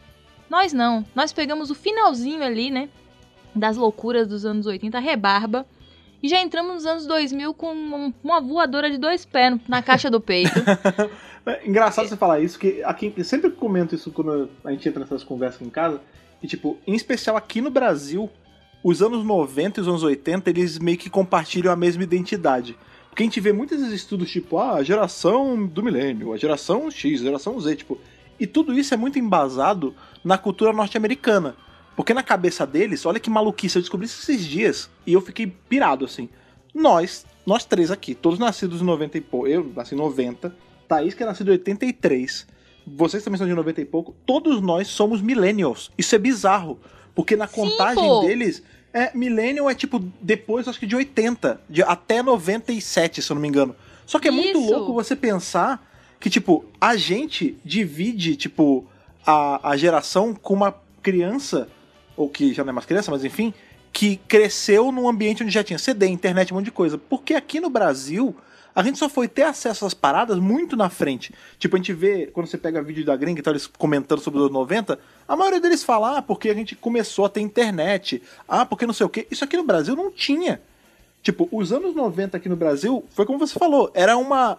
[0.49, 1.05] Nós não.
[1.15, 2.89] Nós pegamos o finalzinho ali, né?
[3.55, 5.65] Das loucuras dos anos 80, a rebarba.
[6.21, 10.09] E já entramos nos anos 2000 com um- uma voadora de dois pés na caixa
[10.09, 10.51] do peito.
[11.47, 15.01] É engraçado você falar isso, que aqui, eu sempre comento isso quando a gente entra
[15.01, 16.01] nessas conversas aqui em casa,
[16.41, 18.27] e tipo, em especial aqui no Brasil,
[18.83, 22.75] os anos 90 e os anos 80, eles meio que compartilham a mesma identidade.
[23.15, 27.21] Porque a gente vê muitos estudos, tipo, ah, a geração do milênio, a geração X,
[27.21, 27.97] a geração Z, tipo,
[28.37, 31.55] e tudo isso é muito embasado na cultura norte-americana.
[31.95, 35.47] Porque na cabeça deles, olha que maluquice, eu descobri isso esses dias, e eu fiquei
[35.47, 36.27] pirado, assim.
[36.73, 40.53] Nós, nós três aqui, todos nascidos em 90 e pouco, eu nasci em 90,
[40.85, 42.45] Thaís que é nascido em 83,
[42.85, 45.89] vocês também são de 90 e pouco, todos nós somos millennials.
[45.97, 46.81] Isso é bizarro,
[47.15, 48.19] porque na Sim, contagem pô.
[48.23, 48.61] deles,
[48.95, 53.41] é, millennial é tipo depois, acho que de 80, de, até 97, se eu não
[53.41, 53.75] me engano.
[54.05, 54.71] Só que é muito Isso.
[54.71, 55.85] louco você pensar
[56.17, 58.85] que, tipo, a gente divide, tipo,
[59.27, 61.67] a, a geração com uma criança,
[62.15, 63.53] ou que já não é mais criança, mas enfim,
[63.91, 66.97] que cresceu num ambiente onde já tinha CD, internet, um monte de coisa.
[66.97, 68.33] Porque aqui no Brasil,
[68.75, 71.33] a gente só foi ter acesso às paradas muito na frente.
[71.57, 74.39] Tipo, a gente vê, quando você pega vídeo da gringa e tal, eles comentando sobre
[74.39, 78.21] os anos 90, a maioria deles fala, ah, porque a gente começou a ter internet,
[78.45, 79.25] ah, porque não sei o quê.
[79.31, 80.61] Isso aqui no Brasil não tinha.
[81.23, 84.57] Tipo, os anos 90 aqui no Brasil, foi como você falou, era uma.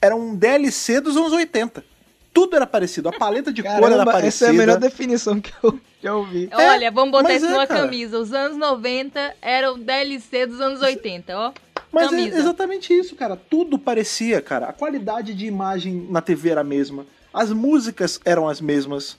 [0.00, 1.84] Era um DLC dos anos 80.
[2.32, 4.28] Tudo era parecido, a paleta de cor era Caramba, parecida.
[4.28, 6.48] essa é a melhor definição que eu já ouvi.
[6.52, 7.80] Olha, vamos botar isso é, numa cara.
[7.80, 8.18] camisa.
[8.18, 11.52] Os anos 90 eram o DLC dos anos 80, ó.
[11.92, 12.38] Mas é camisa.
[12.38, 13.36] exatamente isso, cara.
[13.36, 14.66] Tudo parecia, cara.
[14.66, 17.06] A qualidade de imagem na TV era a mesma.
[17.32, 19.16] As músicas eram as mesmas.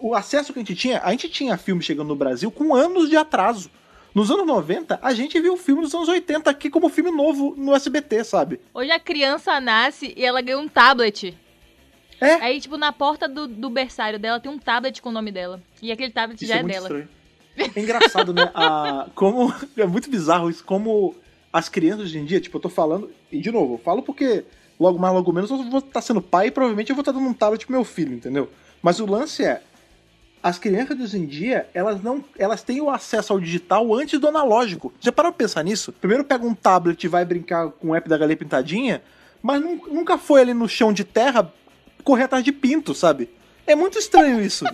[0.00, 3.08] O acesso que a gente tinha, a gente tinha filme chegando no Brasil com anos
[3.08, 3.70] de atraso.
[4.14, 7.54] Nos anos 90, a gente viu o filme dos anos 80 aqui como filme novo
[7.56, 8.60] no SBT, sabe?
[8.74, 11.36] Hoje a criança nasce e ela ganha um tablet.
[12.20, 12.34] É.
[12.34, 15.62] Aí, tipo, na porta do, do berçário dela tem um tablet com o nome dela.
[15.80, 16.86] E aquele tablet Isso já é, é, muito dela.
[16.86, 17.08] estranho.
[17.74, 18.50] É engraçado, né?
[18.54, 21.14] A, como, é muito bizarro isso, como
[21.52, 24.44] as crianças hoje em dia, tipo, eu tô falando, e de novo, eu falo porque
[24.78, 27.26] logo mais, logo menos eu vou estar sendo pai e provavelmente eu vou estar dando
[27.26, 28.48] um tablet pro meu filho, entendeu?
[28.82, 29.60] Mas o lance é,
[30.42, 34.18] as crianças de hoje em dia, elas não, elas têm o acesso ao digital antes
[34.18, 34.92] do analógico.
[35.00, 35.92] Já parou pra pensar nisso?
[35.92, 39.02] Primeiro pega um tablet e vai brincar com o app da Galinha Pintadinha,
[39.42, 41.52] mas nun- nunca foi ali no chão de terra
[42.04, 43.28] correr atrás de pinto, sabe?
[43.66, 44.64] É muito estranho isso.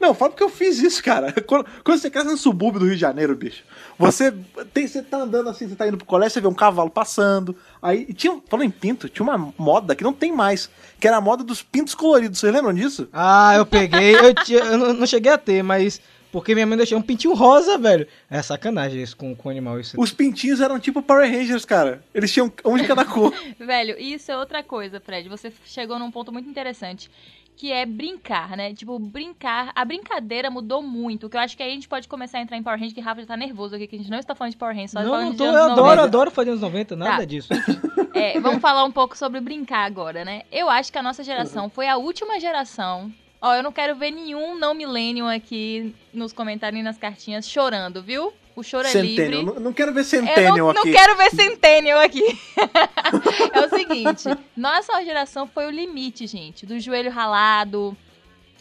[0.00, 1.32] Não, fala porque eu fiz isso, cara.
[1.46, 3.64] Quando, quando você cresce no subúrbio do Rio de Janeiro, bicho,
[3.98, 4.32] você,
[4.72, 7.56] tem, você tá andando assim, você tá indo pro colégio, você vê um cavalo passando.
[7.82, 11.16] Aí, e tinha, falando em pinto, tinha uma moda que não tem mais, que era
[11.16, 12.38] a moda dos pintos coloridos.
[12.38, 13.08] Vocês lembram disso?
[13.12, 14.14] Ah, eu peguei.
[14.14, 16.00] Eu, tinha- eu não, não cheguei a ter, mas.
[16.30, 18.06] Porque minha mãe deixou um pintinho rosa, velho.
[18.30, 19.80] É sacanagem isso com, com animal.
[19.80, 19.98] Isso.
[19.98, 22.04] Os pintinhos eram tipo Power Rangers, cara.
[22.14, 23.32] Eles tinham um de cada cor.
[23.58, 25.26] Velho, isso é outra coisa, Fred.
[25.26, 27.10] Você chegou num ponto muito interessante.
[27.58, 28.72] Que é brincar, né?
[28.72, 29.72] Tipo, brincar.
[29.74, 31.28] A brincadeira mudou muito.
[31.28, 33.00] Que eu acho que aí a gente pode começar a entrar em Power Rangers, que
[33.00, 35.02] Rafa já tá nervoso aqui, que a gente não está falando de Power Rangers, só
[35.02, 36.02] não, falando não de tô, eu anos adoro, 90.
[36.04, 37.24] adoro fazer anos 90, nada Tá.
[37.24, 37.48] disso.
[38.14, 40.42] É, vamos falar um pouco sobre brincar agora, né?
[40.50, 43.12] Eu acho que a nossa geração foi a última geração.
[43.40, 48.02] Ó, eu não quero ver nenhum não millennium aqui nos comentários e nas cartinhas chorando,
[48.02, 48.32] viu?
[48.58, 49.44] O choro é livre.
[49.44, 50.90] Não, não quero ver Eu Centennial não, não aqui.
[50.92, 52.22] quero ver Centennial aqui.
[53.54, 54.24] é o seguinte,
[54.56, 56.66] nossa geração foi o limite, gente.
[56.66, 57.96] Do joelho ralado,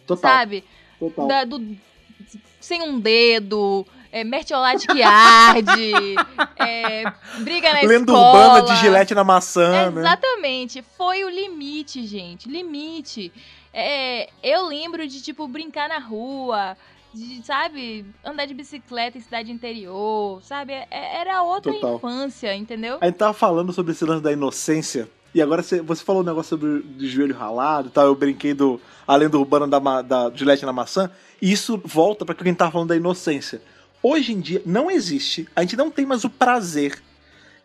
[0.06, 0.64] Total, sabe?
[1.00, 1.28] total.
[1.28, 1.76] Da- do,
[2.60, 5.94] sem um dedo, é, mertiolate que arde,
[6.60, 7.04] é,
[7.40, 8.56] briga na Lenda escola.
[8.58, 10.02] urbana de gilete na maçã, né?
[10.02, 10.84] Exatamente.
[10.96, 12.48] Foi o limite, gente.
[12.48, 13.34] Limite.
[13.74, 16.78] É, eu lembro de, tipo, brincar na rua,
[17.14, 20.74] de, sabe, andar de bicicleta em cidade interior, sabe?
[20.74, 20.88] É-
[21.20, 21.96] Era outra Total.
[21.96, 22.98] infância, entendeu?
[23.02, 25.10] A gente tava falando sobre esse lance da inocência.
[25.34, 28.06] E agora você, você falou um negócio sobre o joelho ralado e tal.
[28.06, 31.12] Eu brinquei do a lenda urbana da, da Gillette na maçã.
[31.42, 33.62] E isso volta pra quem tava falando da inocência.
[34.02, 37.02] Hoje em dia não existe, a gente não tem mais o prazer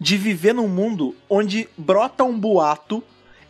[0.00, 3.02] de viver num mundo onde brota um boato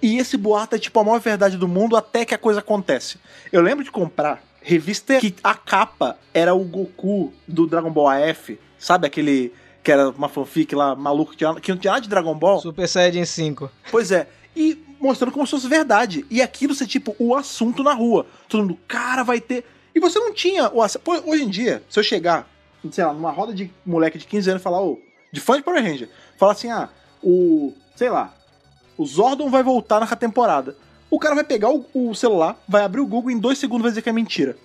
[0.02, 3.18] e esse boato é tipo a maior verdade do mundo até que a coisa acontece.
[3.50, 8.59] Eu lembro de comprar revista que a capa era o Goku do Dragon Ball AF,
[8.79, 12.61] sabe aquele que era uma fanfic lá maluco que, não tinha nada de Dragon Ball?
[12.61, 13.70] Super Saiyajin 5.
[13.90, 14.29] Pois é.
[14.55, 16.25] E mostrando como se fosse verdade.
[16.31, 18.25] E aquilo ser, tipo, o assunto na rua.
[18.48, 19.64] Todo mundo, cara, vai ter.
[19.94, 22.48] E você não tinha o ass- Pô, Hoje em dia, se eu chegar,
[22.92, 25.01] sei lá, numa roda de moleque de 15 anos e falar, ô,
[25.33, 26.88] de fã de Power Ranger, falar assim, ah,
[27.22, 27.72] o.
[27.96, 28.33] sei lá,
[28.96, 30.77] o Zordon vai voltar naquela temporada.
[31.12, 33.83] O cara vai pegar o, o celular, vai abrir o Google e em dois segundos
[33.83, 34.57] vai dizer que é mentira.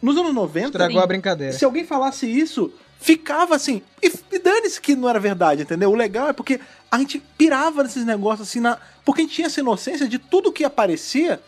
[0.00, 1.52] Nos anos 90, Estragou a brincadeira.
[1.52, 3.82] se alguém falasse isso, ficava assim.
[4.00, 5.90] E, e dane-se que não era verdade, entendeu?
[5.90, 9.48] O legal é porque a gente pirava nesses negócios assim, na, porque a gente tinha
[9.48, 11.40] essa inocência de tudo que aparecia,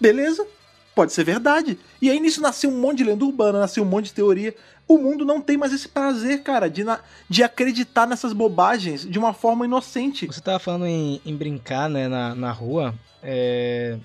[0.00, 0.46] beleza,
[0.94, 1.78] pode ser verdade.
[2.00, 4.54] E aí nisso nasceu um monte de lenda urbana, nasceu um monte de teoria.
[4.90, 6.98] O mundo não tem mais esse prazer, cara, de, na-
[7.28, 10.26] de acreditar nessas bobagens de uma forma inocente.
[10.26, 12.92] Você tava falando em, em brincar, né, na, na rua.
[13.22, 13.96] É...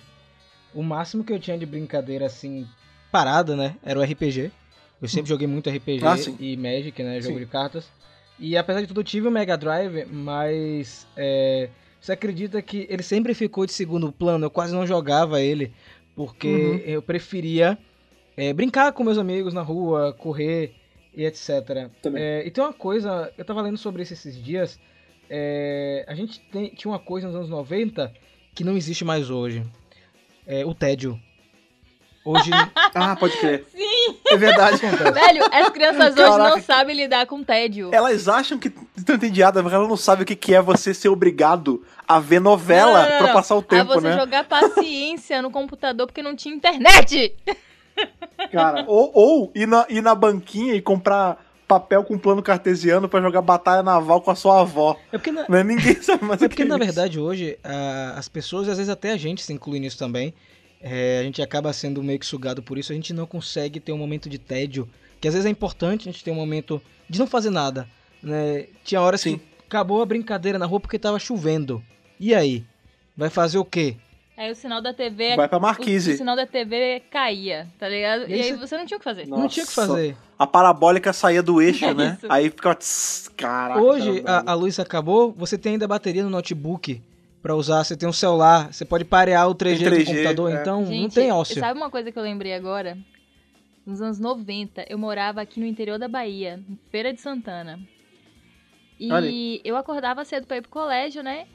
[0.75, 2.67] O máximo que eu tinha de brincadeira, assim,
[3.11, 4.51] parada, né, era o RPG.
[5.01, 7.45] Eu sempre joguei muito RPG Ah, e Magic, né, jogo Sim.
[7.45, 7.85] de cartas.
[8.37, 11.69] E apesar de tudo, eu tive o Mega Drive, mas é,
[11.99, 14.45] você acredita que ele sempre ficou de segundo plano?
[14.45, 15.73] Eu quase não jogava ele,
[16.15, 16.81] porque Uhum.
[16.85, 17.75] eu preferia
[18.37, 20.73] é, brincar com meus amigos na rua, correr
[21.13, 21.89] e etc.
[22.01, 22.21] Também.
[22.23, 24.79] É, e tem uma coisa, eu tava lendo sobre isso esses dias.
[25.29, 28.13] é, a gente tem- tinha uma coisa nos anos 90
[28.53, 29.63] que não existe mais hoje.
[30.45, 31.19] É, o tédio.
[32.23, 32.49] Hoje.
[32.97, 33.65] Ah, pode crer.
[33.75, 34.17] Sim!
[34.29, 34.77] É verdade.
[35.13, 36.49] Velho, as crianças hoje Caraca.
[36.55, 37.89] não sabem lidar com tédio.
[37.93, 41.83] Elas acham que estão entediadas, mas elas não sabem o que é você ser obrigado
[42.07, 43.33] a ver novela Não, não, não, pra não.
[43.33, 44.17] passar o a tempo, você né?
[44.17, 47.35] jogar paciência no computador porque não tinha internet.
[48.51, 53.21] Cara, ou, ou ir, na, ir na banquinha e comprar papel com plano cartesiano pra
[53.21, 54.97] jogar batalha naval com a sua avó.
[55.11, 55.63] É porque, na, Né?
[55.63, 56.85] Ninguém sabe mais é porque é na isso.
[56.85, 57.57] verdade, hoje,
[58.15, 60.33] as pessoas, e às vezes até a gente se inclui nisso também,
[60.81, 63.91] é, a gente acaba sendo meio que sugado por isso, a gente não consegue ter
[63.91, 64.87] um momento de tédio,
[65.19, 67.87] que às vezes é importante a gente ter um momento de não fazer nada.
[68.21, 68.67] Né?
[68.83, 69.37] Tinha horas Sim.
[69.37, 71.81] que acabou a brincadeira na rua porque tava chovendo.
[72.19, 72.63] E aí?
[73.17, 73.95] Vai fazer o quê?
[74.37, 75.35] Aí o sinal da TV.
[75.37, 76.17] Vai pra o, o Marquise.
[76.17, 78.29] sinal da TV caía, tá ligado?
[78.29, 79.27] E E, aí você- você não tinha o que fazer.
[79.27, 79.41] Nossa.
[79.41, 80.17] Não tinha o que fazer.
[80.37, 82.17] A parabólica saía do eixo, É né?
[82.17, 82.27] isso.
[82.29, 82.75] Aí ficava.
[82.75, 83.81] tss, Caraca.
[83.81, 87.01] Hoje cara, a, a luz acabou, você tem ainda bateria no notebook
[87.41, 90.51] pra usar, você tem um celular, você pode parear o 3G, Tem 3G, do computador,
[90.51, 90.61] é.
[90.61, 91.59] então não Gente, tem ócio.
[91.59, 92.97] sabe uma coisa que eu lembrei agora?
[93.85, 97.79] Nos anos 90, eu morava aqui no interior da Bahia, em Feira de Santana.
[99.11, 101.45] Olha E eu acordava cedo pra ir pro colégio, né?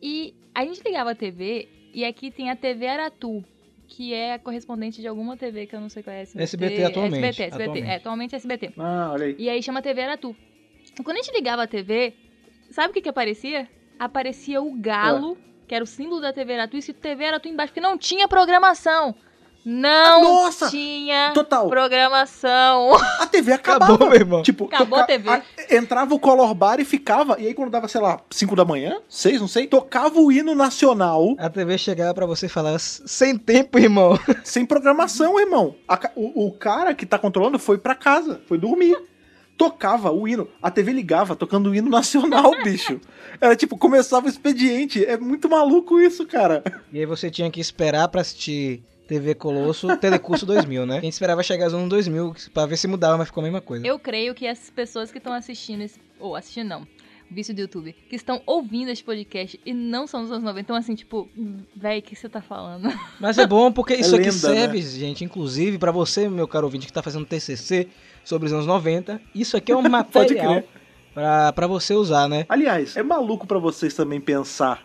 [0.00, 3.44] E a gente ligava a TV, e aqui tem a TV Aratu,
[3.86, 6.22] que é a correspondente de alguma TV que eu não sei qual é.
[6.22, 7.62] SBT, SBT atualmente, SBT, SBT.
[7.62, 7.88] atualmente.
[7.88, 8.72] É, atualmente é SBT.
[8.78, 9.36] Ah, olha aí.
[9.38, 10.36] E aí chama TV Aratu.
[10.98, 12.14] E quando a gente ligava a TV,
[12.70, 13.68] sabe o que que aparecia?
[13.98, 15.36] Aparecia o galo,
[15.68, 18.26] que era o símbolo da TV Aratu, e escrito TV Aratu embaixo, porque não tinha
[18.26, 19.14] programação.
[19.64, 20.68] Não Nossa!
[20.70, 21.68] tinha Total.
[21.68, 22.94] programação.
[23.20, 23.92] A TV acabava.
[23.94, 24.42] Acabou, meu irmão.
[24.42, 25.42] Tipo, Acabou a TV.
[25.70, 27.40] entrava o Color Bar e ficava.
[27.40, 30.54] E aí, quando dava, sei lá, 5 da manhã, 6, não sei, tocava o hino
[30.54, 34.18] nacional A TV chegava pra você e falar, sem tempo, irmão.
[34.44, 35.76] sem programação, irmão.
[35.86, 38.96] A o, o cara que tá controlando foi pra casa, foi dormir.
[39.56, 40.48] Tocava o hino.
[40.60, 43.00] A TV ligava tocando o hino nacional, bicho.
[43.40, 45.04] Era tipo, começava o expediente.
[45.04, 46.64] É muito maluco isso, cara.
[46.92, 50.96] E aí você tinha que esperar pra assistir TV Colosso, Telecurso 2000, né?
[50.96, 53.60] A gente esperava chegar aos anos 2000 pra ver se mudava, mas ficou a mesma
[53.60, 53.86] coisa.
[53.86, 56.86] Eu creio que essas pessoas que estão assistindo, esse, ou assistindo não,
[57.30, 60.76] vídeo do YouTube, que estão ouvindo esse podcast e não são dos anos 90, então
[60.76, 61.28] assim, tipo,
[61.76, 62.90] véi, o que você tá falando?
[63.20, 66.86] Mas é bom porque isso aqui lenda, serve, gente, inclusive pra você, meu caro ouvinte,
[66.86, 67.88] que tá fazendo TCC
[68.24, 69.20] sobre os anos 90.
[69.34, 70.68] Isso aqui é um material crer.
[71.12, 72.46] pra, pra você usar, né?
[72.48, 74.82] Aliás, é maluco pra vocês também pensar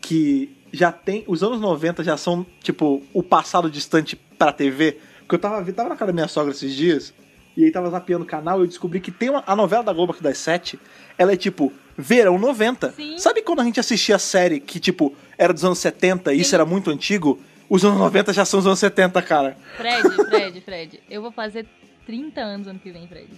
[0.00, 1.24] que já tem.
[1.26, 4.98] Os anos 90 já são, tipo, o passado distante pra TV.
[5.20, 7.14] Porque eu tava, tava na casa da minha sogra esses dias,
[7.56, 9.92] e aí tava zapeando o canal e eu descobri que tem uma, a novela da
[9.92, 10.78] Globo aqui das sete,
[11.16, 11.72] ela é tipo.
[11.96, 12.90] Verão 90.
[12.90, 13.16] Sim.
[13.18, 16.52] Sabe quando a gente assistia a série que, tipo, era dos anos 70 e isso
[16.52, 17.40] era muito antigo?
[17.70, 19.56] Os anos 90 já são os anos 70, cara.
[19.76, 21.66] Fred, Fred, Fred, eu vou fazer
[22.04, 23.28] 30 anos ano que vem, Fred.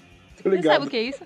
[0.42, 1.22] Você sabe o que é isso?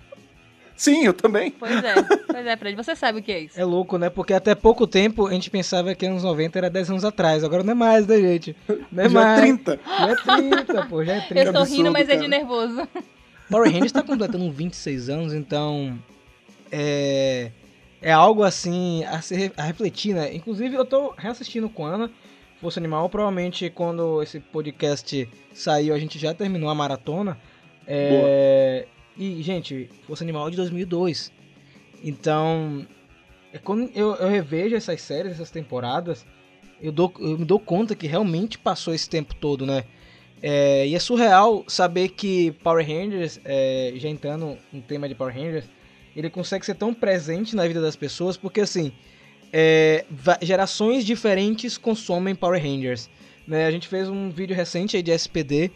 [0.80, 1.50] Sim, eu também.
[1.50, 1.94] Pois é,
[2.26, 3.60] pois é, Fred, você sabe o que é isso.
[3.60, 4.08] É louco, né?
[4.08, 7.44] Porque até pouco tempo a gente pensava que anos 90 era 10 anos atrás.
[7.44, 8.56] Agora não é mais, né, gente?
[8.90, 9.40] Não é já é mais.
[9.42, 9.80] 30.
[9.84, 11.34] Já é 30, pô, já é 30.
[11.34, 12.28] Eu estou rindo, absurdo, mas é de cara.
[12.28, 12.88] nervoso.
[13.50, 15.98] Power Rangers tá completando 26 anos, então.
[16.72, 17.50] É.
[18.00, 20.34] é algo assim a se a refletir, né?
[20.34, 22.10] Inclusive eu tô reassistindo com a Ana,
[22.58, 27.36] Força Animal, provavelmente quando esse podcast saiu a gente já terminou a maratona.
[27.86, 31.32] É, E, gente, Força Animal é de 2002.
[32.02, 32.86] Então,
[33.52, 36.24] é quando eu, eu revejo essas séries, essas temporadas,
[36.80, 39.84] eu, dou, eu me dou conta que realmente passou esse tempo todo, né?
[40.42, 45.34] É, e é surreal saber que Power Rangers, é, já entrando no tema de Power
[45.34, 45.66] Rangers,
[46.16, 48.90] ele consegue ser tão presente na vida das pessoas, porque assim,
[49.52, 50.04] é,
[50.40, 53.10] gerações diferentes consomem Power Rangers.
[53.46, 53.66] Né?
[53.66, 55.70] A gente fez um vídeo recente aí de SPD,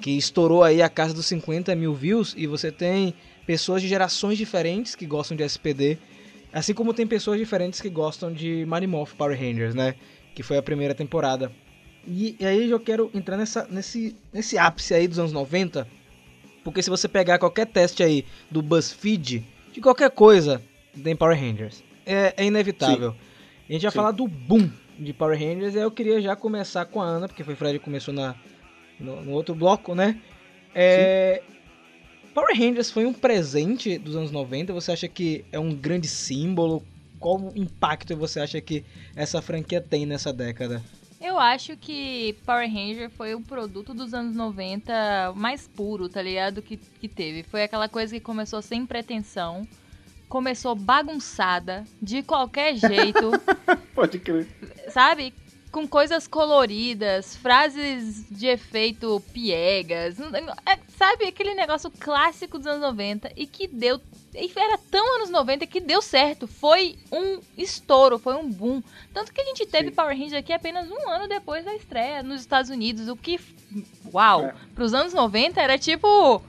[0.00, 3.14] que estourou aí a casa dos 50 mil views, e você tem
[3.46, 5.98] pessoas de gerações diferentes que gostam de SPD,
[6.52, 9.94] assim como tem pessoas diferentes que gostam de Mighty Morph Power Rangers, né?
[10.34, 11.50] Que foi a primeira temporada.
[12.06, 15.88] E, e aí eu quero entrar nessa, nesse, nesse ápice aí dos anos 90,
[16.62, 20.62] porque se você pegar qualquer teste aí do BuzzFeed, de qualquer coisa,
[21.02, 21.82] tem Power Rangers.
[22.04, 23.14] É, é inevitável.
[23.68, 23.96] A gente vai Sim.
[23.96, 27.28] falar do boom de Power Rangers, e aí eu queria já começar com a Ana,
[27.28, 28.34] porque foi Fred que começou na,
[28.98, 30.20] no, no outro bloco, né?
[30.74, 31.42] É,
[32.34, 34.72] Power Rangers foi um presente dos anos 90?
[34.74, 36.82] Você acha que é um grande símbolo?
[37.18, 40.82] Qual impacto você acha que essa franquia tem nessa década?
[41.18, 46.60] Eu acho que Power Ranger foi o produto dos anos 90 mais puro, tá ligado?
[46.60, 47.42] Que, que teve.
[47.42, 49.66] Foi aquela coisa que começou sem pretensão,
[50.28, 53.30] começou bagunçada, de qualquer jeito,
[53.94, 54.46] Pode crer.
[54.90, 55.32] sabe?
[55.76, 60.16] Com coisas coloridas, frases de efeito piegas,
[60.64, 61.26] é, sabe?
[61.26, 64.00] Aquele negócio clássico dos anos 90 e que deu.
[64.34, 66.46] E era tão anos 90 que deu certo.
[66.46, 68.82] Foi um estouro, foi um boom.
[69.12, 69.94] Tanto que a gente teve Sim.
[69.94, 73.06] Power Ranger aqui apenas um ano depois da estreia nos Estados Unidos.
[73.08, 73.38] O que.
[74.14, 74.46] Uau!
[74.46, 74.54] É.
[74.74, 76.40] Pros anos 90 era tipo.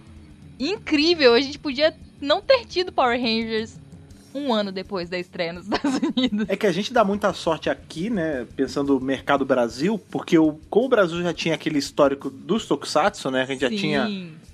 [0.58, 1.34] Incrível.
[1.34, 3.78] A gente podia não ter tido Power Rangers
[4.34, 6.46] um ano depois da estreia nos Estados Unidos.
[6.50, 8.46] É que a gente dá muita sorte aqui, né?
[8.56, 13.32] Pensando no mercado Brasil, porque o, como o Brasil já tinha aquele histórico dos Tokusatsu,
[13.32, 13.42] né?
[13.42, 13.78] A gente já Sim.
[13.78, 14.08] tinha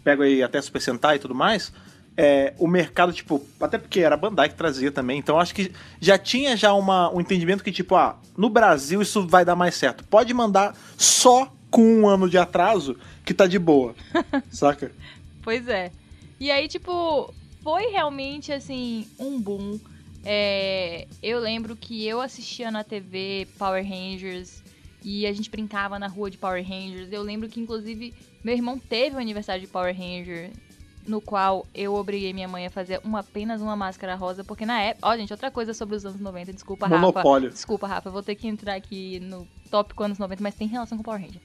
[0.04, 1.72] pego aí até Super Sentai e tudo mais.
[2.16, 5.72] É, o mercado, tipo, até porque era a Bandai que trazia também, então acho que
[6.00, 9.74] já tinha já uma, um entendimento que, tipo, ah, no Brasil isso vai dar mais
[9.74, 10.04] certo.
[10.04, 13.96] Pode mandar só com um ano de atraso que tá de boa,
[14.52, 14.92] saca?
[15.42, 15.92] Pois é.
[16.40, 19.80] E aí, tipo, foi realmente, assim, um boom.
[20.26, 24.62] É, eu lembro que eu assistia na TV Power Rangers
[25.04, 27.12] e a gente brincava na rua de Power Rangers.
[27.12, 30.52] Eu lembro que, inclusive, meu irmão teve um aniversário de Power Ranger
[31.06, 34.80] no qual eu obriguei minha mãe a fazer uma, apenas uma máscara rosa, porque na
[34.82, 35.08] época...
[35.08, 37.02] Ó, gente, outra coisa sobre os anos 90, desculpa, Rafa.
[37.02, 37.50] Monopólio.
[37.50, 40.98] Desculpa, Rafa, eu vou ter que entrar aqui no tópico anos 90, mas tem relação
[40.98, 41.42] com Power Ranger.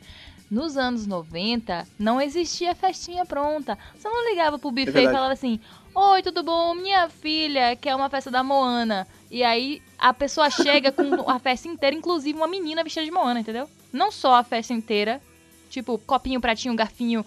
[0.50, 3.78] Nos anos 90, não existia festinha pronta.
[3.94, 5.14] Você não ligava pro buffet e verdade.
[5.14, 5.60] falava assim:
[5.94, 6.74] Oi, tudo bom?
[6.74, 9.06] Minha filha quer uma festa da Moana.
[9.30, 13.40] E aí a pessoa chega com a festa inteira, inclusive uma menina vestida de Moana,
[13.40, 13.68] entendeu?
[13.92, 15.20] Não só a festa inteira,
[15.68, 17.24] tipo copinho, pratinho, garfinho,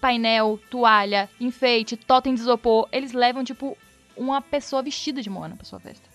[0.00, 2.88] painel, toalha, enfeite, totem de isopor.
[2.90, 3.76] Eles levam, tipo,
[4.16, 6.08] uma pessoa vestida de Moana pra sua festa.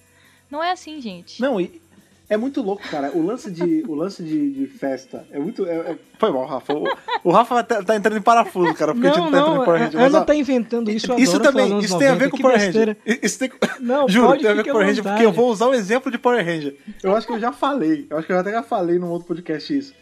[0.50, 1.42] Não é assim, gente.
[1.42, 1.82] Não, e
[2.30, 3.12] é muito louco, cara.
[3.14, 5.66] O lance de, o lance de, de festa é muito.
[5.66, 6.74] é- é- Foi mal, Rafa.
[6.74, 6.84] O,
[7.24, 9.56] o Rafa tá, tá entrando em parafuso, cara, porque a gente Não, não tá entrando
[9.56, 10.00] não, em Power Ranger.
[10.00, 12.58] mas, ó, tá inventando isso, eu isso também, isso tem a 90, ver com Power.
[12.60, 12.98] Ranger.
[13.24, 15.68] Isso tem, Não, juro, pode, tem a ver com Power Ranger, porque eu vou usar
[15.68, 16.76] o exemplo de Power Ranger.
[17.02, 19.28] Eu acho que eu já falei, eu acho que eu até já falei num outro
[19.28, 19.94] podcast isso.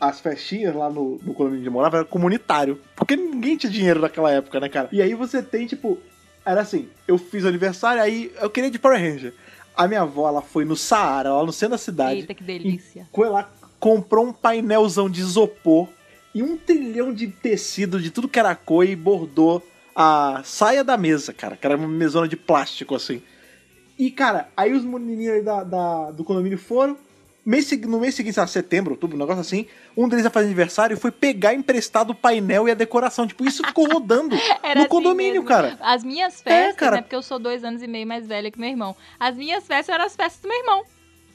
[0.00, 2.80] As festinhas lá no, no condomínio de morava era comunitário.
[2.96, 4.88] Porque ninguém tinha dinheiro naquela época, né, cara?
[4.90, 5.96] E aí você tem, tipo.
[6.44, 9.32] Era assim, eu fiz aniversário, aí eu queria de Power Ranger.
[9.76, 12.20] A minha avó, ela foi no Saara, lá no centro da cidade.
[12.20, 13.08] Eita, que delícia.
[13.14, 15.88] Foi lá, comprou um painelzão de isopor
[16.34, 19.62] e um trilhão de tecido de tudo que era cor e bordou
[19.94, 23.22] a saia da mesa, cara, que era uma mesona de plástico, assim.
[23.98, 26.96] E, cara, aí os menininhos aí da, da- do condomínio foram.
[27.44, 30.46] Mês, no mês seguinte, sei lá, setembro, outubro, um negócio assim, um deles ia fazer
[30.46, 33.26] aniversário e foi pegar emprestado o painel e a decoração.
[33.26, 34.42] Tipo, isso ficou rodando no
[34.80, 35.48] assim condomínio, mesmo.
[35.48, 35.76] cara.
[35.80, 36.96] As minhas festas, cara.
[36.96, 37.02] né?
[37.02, 38.94] Porque eu sou dois anos e meio mais velha que meu irmão.
[39.18, 40.84] As minhas festas eram as festas do meu irmão.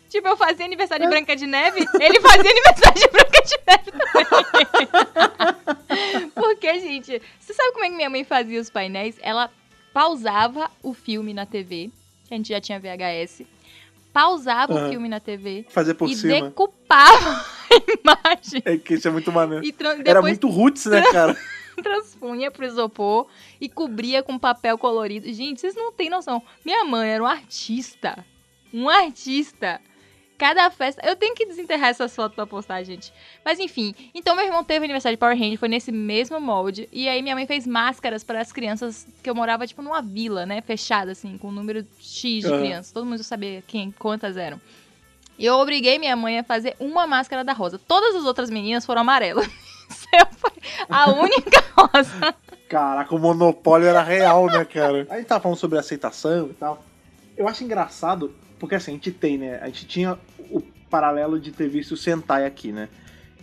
[0.09, 1.07] Tipo, eu fazia aniversário É.
[1.07, 4.25] de Branca de Neve, ele fazia aniversário de Branca de Neve também.
[6.33, 9.17] Porque, gente, você sabe como é que minha mãe fazia os painéis?
[9.21, 9.51] Ela
[9.93, 11.89] pausava o filme na TV,
[12.27, 13.41] que a gente já tinha VHS,
[14.17, 14.87] pausava Aham.
[14.87, 16.41] o filme na TV Fazer por e cima.
[16.41, 18.63] decupava a imagem.
[18.65, 19.63] É que isso é muito maneiro.
[20.03, 21.37] Era muito roots, né, cara?
[21.83, 23.27] transpunha pro isopor
[23.61, 25.31] e cobria com papel colorido.
[25.31, 26.41] Gente, vocês não têm noção.
[26.65, 28.25] Minha mãe era um artista.
[28.73, 29.79] Um artista.
[30.37, 31.01] Cada festa.
[31.03, 33.11] Eu tenho que desenterrar essas fotos pra postar, gente.
[33.43, 33.95] Mas enfim.
[34.13, 36.87] Então, meu irmão teve aniversário de Power Ranger, foi nesse mesmo molde.
[36.91, 40.45] E aí, minha mãe fez máscaras para as crianças que eu morava, tipo, numa vila,
[40.45, 40.61] né?
[40.61, 42.59] Fechada, assim, com um número X de Aham.
[42.59, 42.91] crianças.
[42.91, 44.61] Todo mundo sabia quem, quantas eram.
[45.39, 47.79] E eu obriguei minha mãe a fazer uma máscara da rosa.
[47.79, 49.47] Todas as outras meninas foram amarelas.
[50.13, 50.51] Eu fui
[50.89, 52.35] a única rosa.
[52.67, 55.07] Caraca, o monopólio era real, né, cara?
[55.09, 56.83] A gente tava falando sobre aceitação e tal.
[57.37, 59.59] Eu acho engraçado, porque assim, a gente tem, né?
[59.61, 60.17] A gente tinha
[60.49, 62.89] o paralelo de ter visto o Sentai aqui, né?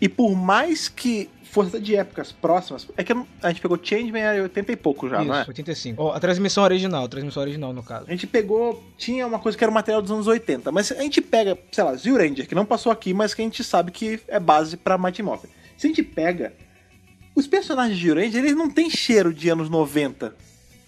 [0.00, 4.40] E por mais que fosse de épocas próximas, é que a gente pegou Changeman em
[4.40, 5.44] 80 e pouco já, Isso, não é?
[5.46, 6.02] 85.
[6.02, 8.06] Ó, a transmissão original, a transmissão original no caso.
[8.08, 11.00] A gente pegou, tinha uma coisa que era o material dos anos 80, mas a
[11.00, 13.92] gente pega, sei lá, Zio Ranger, que não passou aqui, mas que a gente sabe
[13.92, 15.48] que é base pra Mighty Morphin.
[15.78, 16.52] Se a gente pega,
[17.36, 20.34] os personagens de Zio Ranger, eles não têm cheiro de anos 90,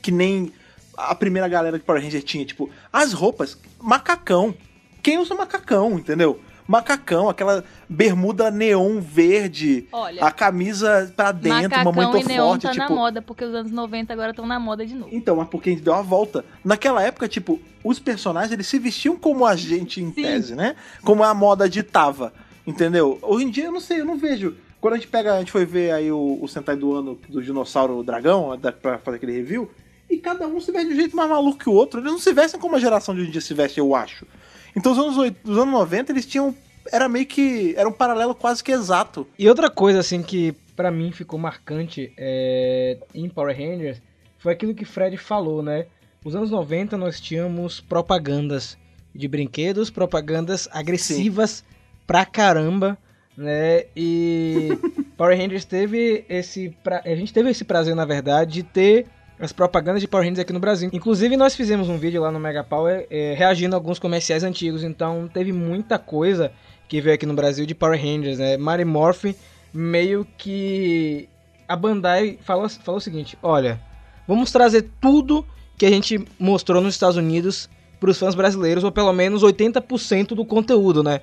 [0.02, 0.52] que nem
[0.96, 4.54] a primeira galera de Power Ranger tinha, tipo, as roupas, macacão.
[5.02, 6.40] Quem usa macacão, entendeu?
[6.66, 12.48] Macacão, aquela bermuda neon verde, Olha, a camisa pra dentro, macacão mamãe tô e neon
[12.48, 12.94] forte, tá na tipo...
[12.94, 15.08] moda, porque os anos 90 agora estão na moda de novo.
[15.12, 16.44] Então, mas porque a gente deu a volta.
[16.64, 20.22] Naquela época, tipo, os personagens eles se vestiam como a gente em Sim.
[20.22, 20.74] tese, né?
[21.04, 22.32] Como a moda ditava.
[22.66, 23.16] Entendeu?
[23.22, 24.56] Hoje em dia eu não sei, eu não vejo.
[24.80, 27.40] Quando a gente pega, a gente foi ver aí o, o Sentai do ano do
[27.40, 29.70] dinossauro dragão, pra fazer aquele review,
[30.08, 32.00] e cada um se veste de um jeito mais maluco que o outro.
[32.00, 34.26] Eles não se vestem como a geração de hoje em dia se veste, eu acho.
[34.74, 36.54] Então os anos, os anos 90, eles tinham.
[36.92, 37.74] Era meio que.
[37.76, 39.26] Era um paralelo quase que exato.
[39.38, 44.00] E outra coisa, assim, que pra mim ficou marcante é, em Power Rangers
[44.38, 45.86] foi aquilo que Fred falou, né?
[46.24, 48.76] Os anos 90 nós tínhamos propagandas
[49.14, 51.64] de brinquedos, propagandas agressivas
[52.06, 52.98] pra caramba,
[53.36, 53.84] né?
[53.96, 54.68] E
[55.16, 56.76] Power Rangers teve esse.
[56.84, 57.02] Pra...
[57.04, 59.06] A gente teve esse prazer, na verdade, de ter
[59.38, 60.88] as propagandas de Power Rangers aqui no Brasil.
[60.92, 64.82] Inclusive, nós fizemos um vídeo lá no Mega Power é, reagindo a alguns comerciais antigos,
[64.82, 66.50] então teve muita coisa
[66.88, 68.56] que veio aqui no Brasil de Power Rangers, né?
[68.56, 69.34] Mary Morphin
[69.72, 71.28] meio que
[71.68, 73.80] a Bandai falou, falou o seguinte: olha,
[74.26, 75.44] vamos trazer tudo
[75.76, 77.68] que a gente mostrou nos Estados Unidos
[78.00, 81.20] para os fãs brasileiros, ou pelo menos 80% do conteúdo, né?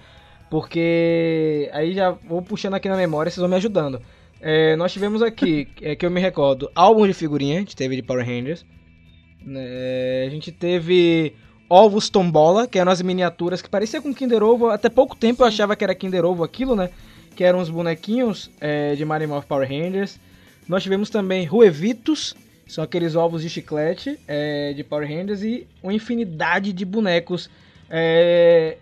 [0.50, 4.00] Porque aí já vou puxando aqui na memória, vocês vão me ajudando.
[4.46, 7.96] É, nós tivemos aqui, é, que eu me recordo, álbum de figurinha, a gente teve
[7.96, 8.66] de Power Rangers.
[9.42, 10.26] né?
[10.28, 11.34] a gente teve
[11.70, 14.68] ovos tombola, que eram as miniaturas que parecia com Kinder Ovo.
[14.68, 16.90] Até pouco tempo eu achava que era Kinder Ovo aquilo, né?
[17.38, 20.20] Que eram os bonequinhos é, de Mario Power Rangers.
[20.68, 22.36] Nós tivemos também Ruevitos,
[22.68, 25.42] são aqueles ovos de chiclete é, de Power Rangers.
[25.42, 27.50] E uma infinidade de bonecos,
[27.90, 28.76] é,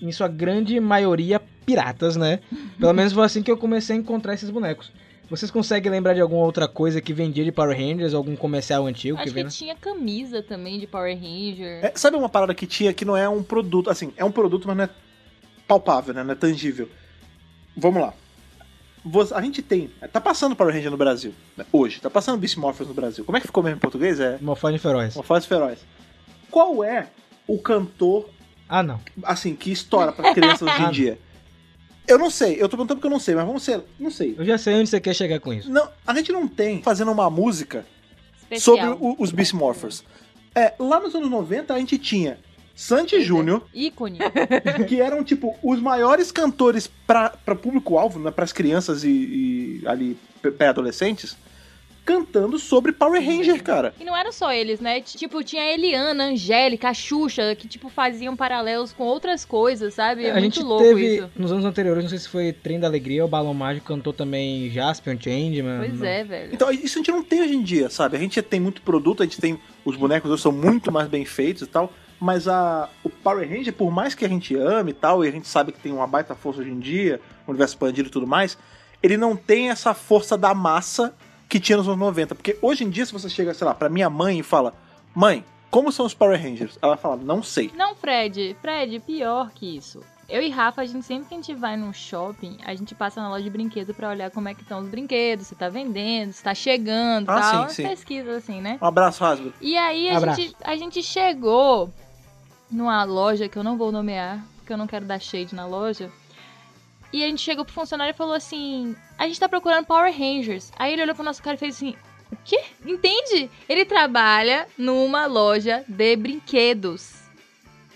[0.00, 2.40] em sua grande maioria piratas, né?
[2.78, 4.92] Pelo menos foi assim que eu comecei a encontrar esses bonecos.
[5.30, 8.12] Vocês conseguem lembrar de alguma outra coisa que vendia de Power Rangers?
[8.12, 9.48] Algum comercial antigo que Acho que vem?
[9.50, 11.82] tinha camisa também de Power Ranger.
[11.84, 14.66] É, sabe uma parada que tinha que não é um produto, assim, é um produto,
[14.68, 14.90] mas não é
[15.66, 16.22] palpável, né?
[16.22, 16.88] Não é tangível.
[17.76, 18.12] Vamos lá.
[19.34, 19.90] A gente tem.
[20.12, 21.34] Tá passando Power Ranger no Brasil.
[21.56, 22.00] né, Hoje.
[22.00, 23.24] Tá passando Beast Morphers no Brasil.
[23.24, 24.18] Como é que ficou mesmo em português?
[24.20, 25.14] É Morfagem Feroz.
[25.24, 25.78] fase feroz.
[26.50, 27.08] Qual é
[27.46, 28.28] o cantor,
[28.68, 29.00] Ah, não.
[29.24, 30.90] assim, que estoura pra crianças hoje em Ah.
[30.90, 31.18] dia?
[32.06, 33.80] Eu não sei, eu tô perguntando porque eu não sei, mas vamos ser.
[33.98, 34.34] Não sei.
[34.38, 35.70] Eu já sei onde você quer chegar com isso.
[35.70, 37.86] Não, a gente não tem fazendo uma música
[38.42, 38.76] Especial.
[38.76, 40.04] sobre o- os Beast Morphers.
[40.54, 42.38] É, lá nos anos 90 a gente tinha
[42.76, 44.18] Santi Júnior, Ícone.
[44.88, 50.18] que eram, tipo, os maiores cantores pra, pra público-alvo, né, pras crianças e, e ali
[50.58, 51.36] pré-adolescentes,
[52.04, 53.94] cantando sobre Power Ranger, cara.
[53.98, 55.00] E não eram só eles, né?
[55.00, 59.94] Tipo, tinha a Eliana, a Angélica, a Xuxa, que, tipo, faziam paralelos com outras coisas,
[59.94, 60.26] sabe?
[60.26, 61.30] É a muito gente louco teve, isso.
[61.36, 64.70] nos anos anteriores, não sei se foi Trem da Alegria ou Balão Mágico, cantou também
[64.70, 65.78] Jaspion, Changeman.
[65.78, 66.54] Pois não- é, velho.
[66.54, 68.16] Então, isso a gente não tem hoje em dia, sabe?
[68.16, 69.58] A gente tem muito produto, a gente tem.
[69.84, 71.92] Os bonecos hoje são muito mais bem feitos e tal.
[72.20, 75.30] Mas a, o Power Ranger, por mais que a gente ame e tal, e a
[75.30, 78.26] gente sabe que tem uma baita força hoje em dia, o universo expandido e tudo
[78.26, 78.56] mais,
[79.02, 81.12] ele não tem essa força da massa
[81.48, 82.34] que tinha nos anos 90.
[82.34, 84.74] Porque hoje em dia, se você chega, sei lá, pra minha mãe e fala:
[85.14, 86.78] Mãe, como são os Power Rangers?
[86.82, 87.70] Ela fala: Não sei.
[87.76, 88.56] Não, Fred.
[88.60, 90.00] Fred, pior que isso.
[90.26, 93.20] Eu e Rafa, a gente sempre que a gente vai num shopping, a gente passa
[93.20, 96.32] na loja de brinquedo pra olhar como é que estão os brinquedos, se tá vendendo,
[96.32, 97.68] se tá chegando, Ah, tal.
[97.68, 97.88] sim, sim.
[97.88, 98.78] Pesquisa assim, né?
[98.80, 99.52] Um abraço, Hasbro.
[99.60, 101.90] E aí a gente, a gente chegou
[102.70, 106.10] numa loja que eu não vou nomear, porque eu não quero dar shade na loja.
[107.14, 110.72] E a gente chegou pro funcionário e falou assim: A gente tá procurando Power Rangers.
[110.76, 111.94] Aí ele olhou pro nosso cara e fez assim:
[112.32, 112.60] O quê?
[112.84, 113.48] Entende?
[113.68, 117.14] Ele trabalha numa loja de brinquedos.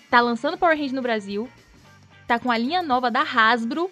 [0.09, 1.49] Tá lançando Power Rangers no Brasil.
[2.29, 3.91] Tá com a linha nova da Hasbro.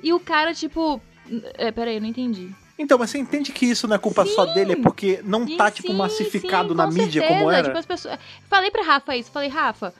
[0.00, 1.00] E o cara, tipo.
[1.54, 2.54] É, peraí, eu não entendi.
[2.78, 5.68] Então, mas você entende que isso não é culpa só dele, é porque não tá,
[5.68, 7.40] tipo, sim, massificado sim, na com mídia certeza.
[7.40, 7.64] como era?
[7.64, 8.18] Tipo, as pessoas...
[8.48, 9.94] Falei pra Rafa isso, falei, Rafa,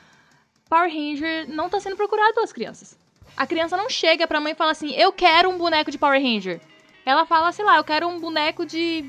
[0.69, 2.97] Power Ranger não tá sendo procurado pelas crianças.
[3.37, 6.21] A criança não chega pra mãe e fala assim: Eu quero um boneco de Power
[6.21, 6.61] Ranger.
[7.05, 9.05] Ela fala, sei lá, eu quero um boneco de.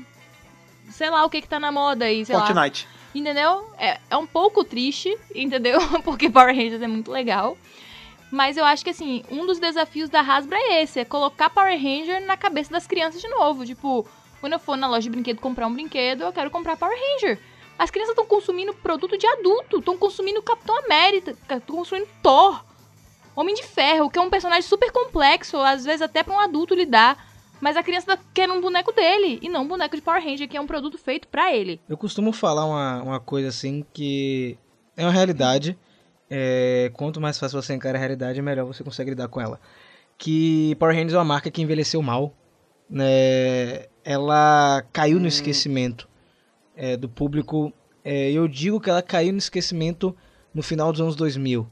[0.89, 2.45] Sei lá o que que tá na moda aí, sei lá.
[2.45, 2.87] Fortnite.
[3.13, 3.67] Entendeu?
[3.77, 5.79] É, é um pouco triste, entendeu?
[6.03, 7.57] Porque Power Rangers é muito legal.
[8.29, 11.75] Mas eu acho que, assim, um dos desafios da Hasbro é esse: é colocar Power
[11.81, 13.65] Ranger na cabeça das crianças de novo.
[13.65, 14.07] Tipo,
[14.39, 17.39] quando eu for na loja de brinquedo comprar um brinquedo, eu quero comprar Power Ranger.
[17.79, 22.63] As crianças estão consumindo produto de adulto, estão consumindo Capitão América, estão consumindo Thor,
[23.37, 26.73] Homem de Ferro, que é um personagem super complexo, às vezes até pra um adulto
[26.73, 27.23] lidar.
[27.61, 30.49] Mas a criança tá querendo um boneco dele, e não um boneco de Power Ranger,
[30.49, 31.79] que é um produto feito pra ele.
[31.87, 34.57] Eu costumo falar uma, uma coisa assim que
[34.95, 35.77] é uma realidade.
[36.27, 39.59] É, quanto mais fácil você encara a realidade, melhor você consegue lidar com ela.
[40.17, 42.33] Que Power Rangers é uma marca que envelheceu mal.
[42.89, 43.85] Né?
[44.03, 46.09] Ela caiu no esquecimento
[46.75, 47.71] é, do público.
[48.03, 50.15] É, eu digo que ela caiu no esquecimento
[50.55, 51.67] no final dos anos 2000.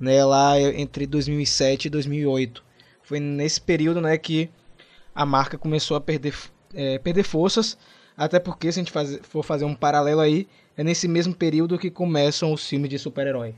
[0.00, 0.24] Né?
[0.24, 2.64] Lá entre 2007 e 2008.
[3.02, 4.48] Foi nesse período né, que
[5.14, 6.34] a marca começou a perder,
[6.74, 7.76] é, perder forças.
[8.16, 10.46] Até porque, se a gente faz, for fazer um paralelo aí,
[10.76, 13.54] é nesse mesmo período que começam os filmes de super-herói.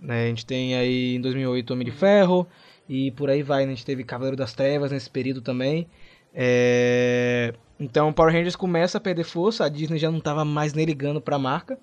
[0.00, 0.24] Né?
[0.24, 2.46] A gente tem aí em 2008 Homem de Ferro
[2.88, 3.64] e por aí vai.
[3.64, 3.72] Né?
[3.72, 5.86] A gente teve Cavaleiro das Trevas nesse período também.
[6.34, 7.52] É...
[7.78, 11.20] Então Power Rangers começa a perder força, a Disney já não estava mais nem ligando
[11.20, 11.78] para a marca.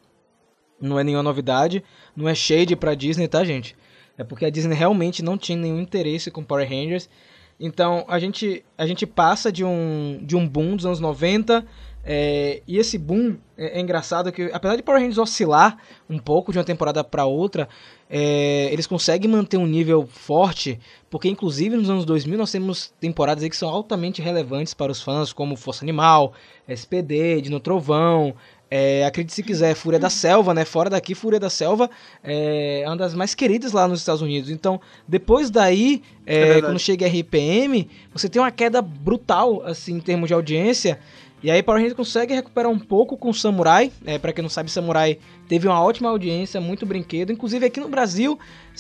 [0.82, 1.84] Não é nenhuma novidade,
[2.16, 3.76] não é shade para Disney, tá, gente?
[4.20, 7.10] É porque a Disney realmente não tinha nenhum interesse com Power Rangers.
[7.58, 11.66] Então a gente, a gente passa de um, de um boom dos anos 90.
[12.04, 15.78] É, e esse boom é, é engraçado que, apesar de Power Rangers oscilar
[16.10, 17.70] um pouco de uma temporada para outra,
[18.10, 20.80] é, eles conseguem manter um nível forte,
[21.10, 25.32] porque inclusive nos anos 2000 nós temos temporadas que são altamente relevantes para os fãs,
[25.32, 26.34] como Força Animal,
[26.68, 28.34] SPD, Dino Trovão,
[28.72, 30.64] é, acredite se quiser, Fúria da Selva, né?
[30.64, 31.90] Fora daqui, Fúria da Selva
[32.24, 34.50] é uma das mais queridas lá nos Estados Unidos.
[34.50, 40.00] Então, depois daí, é, É quando chega RPM, você tem uma queda brutal, assim, em
[40.00, 41.00] termos de audiência.
[41.42, 43.92] E aí, Power Rangers consegue recuperar um pouco com o Samurai.
[44.06, 45.18] É, para quem não sabe, Samurai
[45.48, 47.32] teve uma ótima audiência, muito brinquedo.
[47.32, 48.38] Inclusive, aqui no Brasil,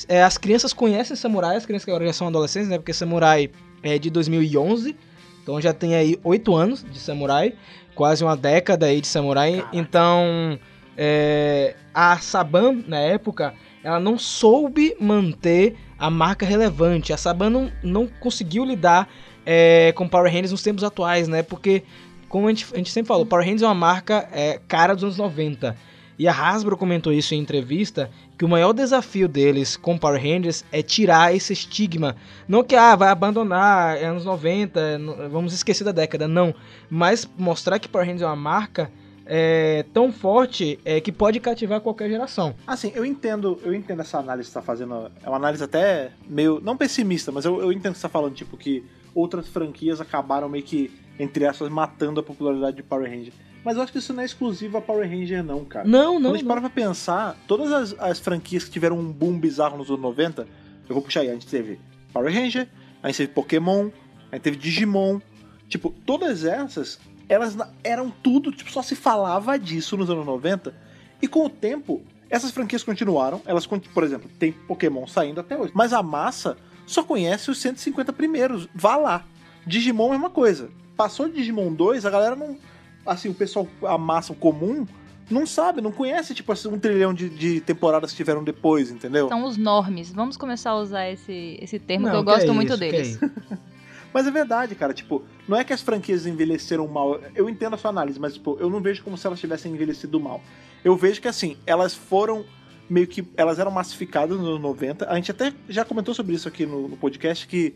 [0.08, 2.78] é, as crianças conhecem Samurai, as crianças que agora já são adolescentes, né?
[2.78, 3.50] Porque Samurai
[3.82, 4.96] é de 2011.
[5.42, 7.54] Então já tem aí oito anos de Samurai,
[7.96, 9.66] quase uma década aí de Samurai.
[9.74, 10.60] Então,
[10.96, 13.54] é, a Saban, na época,
[13.84, 17.14] ela não soube manter a marca relevante.
[17.14, 19.10] A Saban não, não conseguiu lidar
[19.46, 21.42] é, com Power Rangers nos tempos atuais, né?
[21.42, 21.84] Porque,
[22.30, 25.04] como a gente, a gente sempre falou, Power Rangers é uma marca é, cara dos
[25.04, 25.76] anos 90.
[26.18, 30.66] E a Hasbro comentou isso em entrevista, que o maior desafio deles com Power Rangers
[30.70, 32.16] é tirar esse estigma.
[32.46, 36.54] Não que, ah, vai abandonar, é anos 90, é no- vamos esquecer da década, não.
[36.90, 38.92] Mas mostrar que Power Rangers é uma marca
[39.32, 42.54] é, tão forte é, que pode cativar qualquer geração.
[42.68, 45.10] Assim, eu entendo, eu entendo essa análise que você tá fazendo.
[45.24, 46.60] É uma análise até meio.
[46.62, 48.84] não pessimista, mas eu, eu entendo que você tá falando, tipo, que
[49.14, 53.34] outras franquias acabaram meio que, entre aspas, matando a popularidade de Power Ranger.
[53.64, 55.88] Mas eu acho que isso não é exclusivo a Power Ranger, não, cara.
[55.88, 56.52] Não, Quando não, a gente não.
[56.52, 60.48] para pra pensar, todas as, as franquias que tiveram um boom bizarro nos anos 90,
[60.88, 61.80] eu vou puxar aí, a gente teve
[62.14, 62.68] Power Ranger,
[63.04, 63.90] a gente teve Pokémon,
[64.32, 65.20] a gente teve Digimon.
[65.68, 70.74] Tipo, todas essas, elas eram tudo, tipo, só se falava disso nos anos 90.
[71.22, 73.42] E com o tempo, essas franquias continuaram.
[73.46, 75.72] Elas, por exemplo, tem Pokémon saindo até hoje.
[75.76, 76.58] Mas a massa
[76.90, 78.68] só conhece os 150 primeiros.
[78.74, 79.24] Vá lá.
[79.66, 80.70] Digimon, mesma coisa.
[80.98, 82.58] Passou de Digimon 2, a galera não.
[83.06, 84.86] Assim, o pessoal, a massa comum,
[85.30, 89.30] não sabe, não conhece, tipo, assim, um trilhão de, de temporadas que tiveram depois, entendeu?
[89.30, 90.12] São os normes.
[90.12, 92.80] Vamos começar a usar esse, esse termo Não, que eu que gosto é muito isso,
[92.80, 93.24] que deles.
[93.24, 93.58] é.
[94.12, 97.20] Mas é verdade, cara, tipo, não é que as franquias envelheceram mal.
[97.36, 100.20] Eu entendo a sua análise, mas, tipo, eu não vejo como se elas tivessem envelhecido
[100.20, 100.42] mal.
[100.84, 102.44] Eu vejo que, assim, elas foram
[102.90, 103.26] meio que.
[103.38, 105.10] Elas eram massificadas nos anos 90.
[105.10, 107.76] A gente até já comentou sobre isso aqui no, no podcast, que,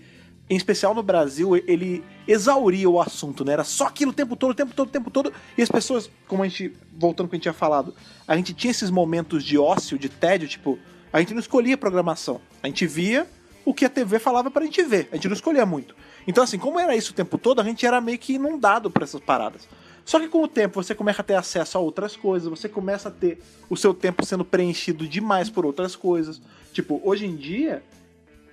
[0.50, 3.54] em especial no Brasil, ele exauria o assunto, né?
[3.54, 5.34] Era só aquilo o tempo todo, o tempo todo, o tempo todo.
[5.58, 6.74] E as pessoas, como a gente.
[6.98, 7.94] Voltando ao que a gente tinha falado,
[8.28, 10.80] a gente tinha esses momentos de ócio, de tédio, tipo,
[11.12, 12.42] a gente não escolhia programação.
[12.62, 13.28] A gente via
[13.66, 15.08] o que a TV falava pra gente ver.
[15.12, 15.96] A gente não escolhia muito.
[16.28, 19.04] Então, assim, como era isso o tempo todo, a gente era meio que inundado por
[19.04, 19.68] essas paradas.
[20.06, 23.08] Só que com o tempo você começa a ter acesso a outras coisas, você começa
[23.10, 23.40] a ter
[23.70, 26.42] o seu tempo sendo preenchido demais por outras coisas.
[26.74, 27.82] Tipo, hoje em dia,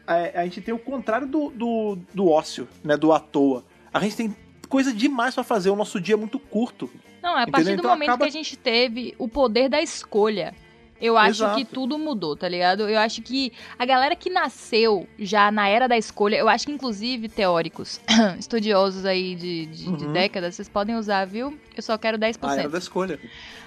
[0.07, 2.96] a, a gente tem o contrário do, do, do ócio, né?
[2.96, 3.64] Do à toa.
[3.92, 4.36] A gente tem
[4.68, 6.88] coisa demais pra fazer, o nosso dia é muito curto.
[7.22, 7.53] Não, é a Entendeu?
[7.53, 10.55] partir do Então momento acaba- que a gente teve o poder da escolha.
[11.01, 11.57] Eu acho Exato.
[11.57, 12.88] que tudo mudou, tá ligado?
[12.88, 16.72] Eu acho que a galera que nasceu já na era da escolha, eu acho que
[16.72, 18.01] inclusive teóricos,
[18.38, 20.12] estudiosos aí de, de, de Uhum.
[20.12, 21.59] décadas, vocês podem usar, viu?
[21.76, 22.38] Eu só quero 10%.
[22.42, 23.20] A era da escolha.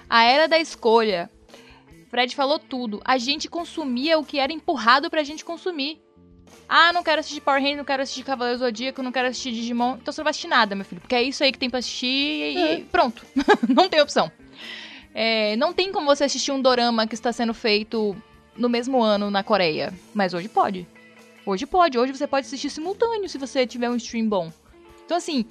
[0.08, 1.28] A era da escolha
[2.14, 3.00] Fred falou tudo.
[3.04, 6.00] A gente consumia o que era empurrado pra gente consumir.
[6.68, 9.96] Ah, não quero assistir Power Rangers, não quero assistir Cavaleiro Zodíaco, não quero assistir Digimon.
[10.00, 11.00] Então você não vai assistir nada, meu filho.
[11.00, 12.06] Porque é isso aí que tem pra assistir
[12.56, 13.26] e pronto.
[13.68, 14.30] não tem opção.
[15.14, 18.16] É, não tem como você assistir um dorama que está sendo feito
[18.56, 19.94] no mesmo ano na Coreia.
[20.12, 20.86] Mas hoje pode.
[21.46, 21.96] Hoje pode.
[21.96, 24.52] Hoje você pode assistir simultâneo se você tiver um stream bom.
[25.04, 25.46] Então, assim,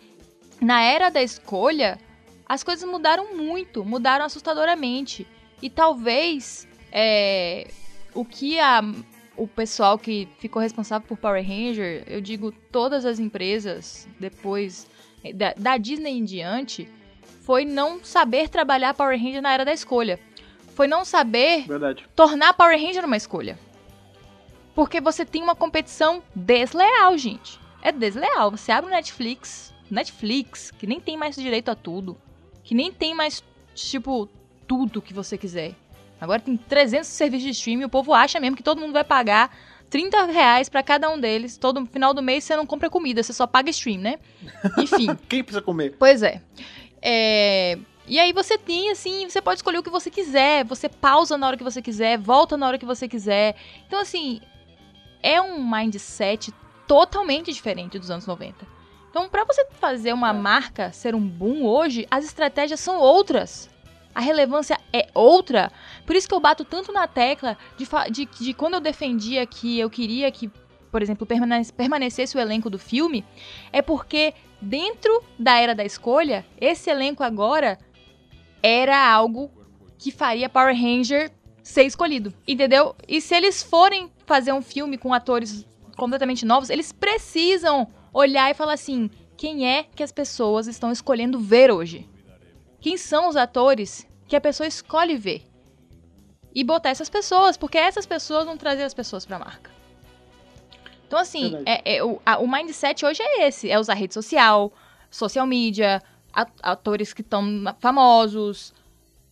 [0.60, 1.98] na era da escolha,
[2.46, 3.86] as coisas mudaram muito.
[3.86, 5.26] Mudaram assustadoramente.
[5.62, 7.68] E talvez é,
[8.14, 8.84] o que a,
[9.38, 14.88] o pessoal que ficou responsável por Power Ranger, eu digo todas as empresas depois
[15.34, 16.90] da, da Disney em diante,
[17.46, 20.20] foi não saber trabalhar Power Ranger na era da escolha.
[20.76, 22.06] Foi não saber Verdade.
[22.16, 23.60] tornar Power Ranger uma escolha.
[24.74, 27.60] Porque você tem uma competição desleal, gente.
[27.82, 28.50] É desleal.
[28.50, 32.18] Você abre o Netflix, Netflix, que nem tem mais direito a tudo,
[32.64, 33.44] que nem tem mais,
[33.76, 34.28] tipo,
[34.68, 35.76] tudo que você quiser.
[36.20, 39.56] Agora tem 300 serviços de streaming, o povo acha mesmo que todo mundo vai pagar
[39.90, 41.58] 30 reais pra cada um deles.
[41.58, 44.18] Todo final do mês você não compra comida, você só paga stream, né?
[44.80, 45.16] Enfim.
[45.28, 45.96] Quem precisa comer?
[46.00, 46.42] Pois é.
[47.06, 47.78] É,
[48.08, 50.64] E aí você tem, assim, você pode escolher o que você quiser.
[50.66, 53.56] Você pausa na hora que você quiser, volta na hora que você quiser.
[53.86, 54.40] Então, assim,
[55.22, 56.54] é um mindset
[56.88, 58.66] totalmente diferente dos anos 90.
[59.10, 63.70] Então, pra você fazer uma marca ser um boom hoje, as estratégias são outras.
[64.16, 65.72] A relevância é outra.
[66.06, 69.80] Por isso que eu bato tanto na tecla de, de, de quando eu defendia que
[69.80, 70.52] eu queria que,
[70.94, 73.26] por exemplo, permane- permanecesse o elenco do filme,
[73.72, 74.32] é porque
[74.62, 77.80] dentro da era da escolha, esse elenco agora
[78.62, 79.50] era algo
[79.98, 81.32] que faria Power Ranger
[81.64, 82.96] ser escolhido, entendeu?
[83.08, 85.66] E se eles forem fazer um filme com atores
[85.98, 91.40] completamente novos, eles precisam olhar e falar assim: quem é que as pessoas estão escolhendo
[91.40, 92.08] ver hoje?
[92.80, 95.42] Quem são os atores que a pessoa escolhe ver?
[96.54, 99.73] E botar essas pessoas, porque essas pessoas vão trazer as pessoas pra marca.
[101.08, 104.72] Então, assim, é, é, o, a- o mindset hoje é esse: é usar rede social,
[105.12, 106.02] social media,
[106.62, 107.46] atores que estão
[107.80, 108.74] famosos,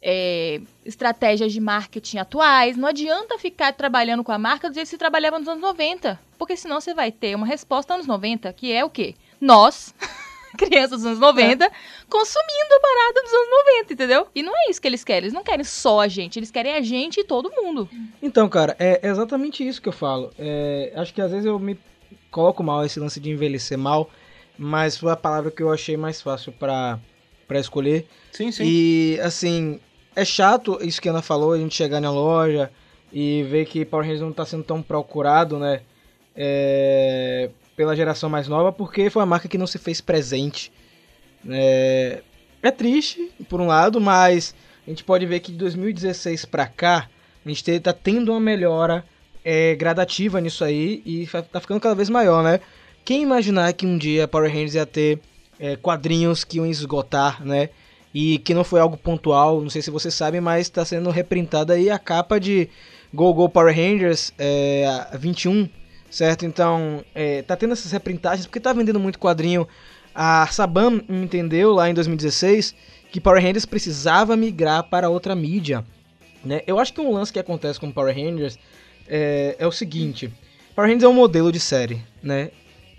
[0.02, 2.78] é, estratégias de marketing atuais.
[2.78, 6.20] Não adianta ficar trabalhando com a marca do jeito que se trabalhava nos anos 90.
[6.38, 9.16] Porque senão você vai ter uma resposta anos 90, que é o quê?
[9.40, 9.94] Nós,
[10.58, 11.72] crianças dos anos 90,
[12.10, 13.50] consumindo a parada dos anos
[13.80, 14.28] 90, entendeu?
[14.36, 15.24] E não é isso que eles querem.
[15.24, 17.90] Eles não querem só a gente, eles querem a gente e todo mundo.
[18.22, 20.32] Então, cara, é exatamente isso que eu falo.
[20.38, 21.78] É, acho que às vezes eu me
[22.30, 24.10] coloco mal esse lance de envelhecer mal,
[24.58, 27.00] mas foi a palavra que eu achei mais fácil pra,
[27.48, 28.08] pra escolher.
[28.32, 28.64] Sim, sim.
[28.66, 29.80] E, assim,
[30.16, 32.72] é chato isso que a Ana falou, a gente chegar na loja
[33.12, 35.82] e ver que Power Rangers não tá sendo tão procurado, né?
[36.36, 37.50] é,
[37.82, 40.72] pela geração mais nova, porque foi uma marca que não se fez presente.
[41.50, 42.22] É,
[42.62, 44.54] é triste, por um lado, mas
[44.86, 47.10] a gente pode ver que de 2016 pra cá,
[47.44, 49.04] a gente te- tá tendo uma melhora
[49.44, 52.60] é, gradativa nisso aí e tá ficando cada vez maior, né?
[53.04, 55.20] Quem imaginar que um dia Power Rangers ia ter
[55.60, 57.70] é, quadrinhos que iam esgotar, né?
[58.14, 61.74] E que não foi algo pontual, não sei se vocês sabem, mas está sendo reprintada
[61.74, 62.70] aí a capa de
[63.12, 65.68] Go Go Power Rangers é, a 21,
[66.12, 66.46] certo?
[66.46, 69.68] Então, é, tá tendo essas reprintagens porque tá vendendo muito quadrinho.
[70.14, 72.76] A Saban entendeu lá em 2016
[73.10, 75.86] que Power Rangers precisava migrar para outra mídia.
[76.44, 76.62] Né?
[76.68, 78.60] Eu acho que um lance que acontece com Power Rangers
[79.08, 80.32] é, é o seguinte:
[80.76, 82.52] Power Rangers é um modelo de série, né?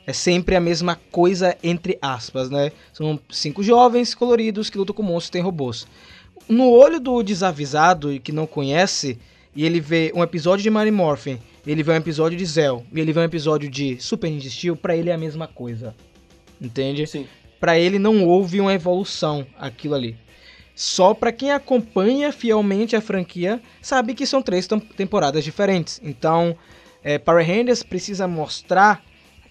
[0.04, 2.72] É sempre a mesma coisa entre aspas, né?
[2.92, 5.86] São cinco jovens coloridos que lutam com monstros e tem robôs.
[6.48, 9.18] No olho do desavisado e que não conhece,
[9.54, 11.38] e ele vê um episódio de Mary Morphin,
[11.70, 14.76] ele vê um episódio de Zell, e ele vê um episódio de Super Ninja Steel,
[14.76, 15.94] pra ele é a mesma coisa.
[16.60, 17.06] Entende?
[17.06, 17.26] Sim.
[17.60, 20.16] Pra ele não houve uma evolução aquilo ali.
[20.74, 26.00] Só pra quem acompanha fielmente a franquia sabe que são três tem- temporadas diferentes.
[26.02, 26.56] Então,
[27.04, 29.04] é, Power Rangers precisa mostrar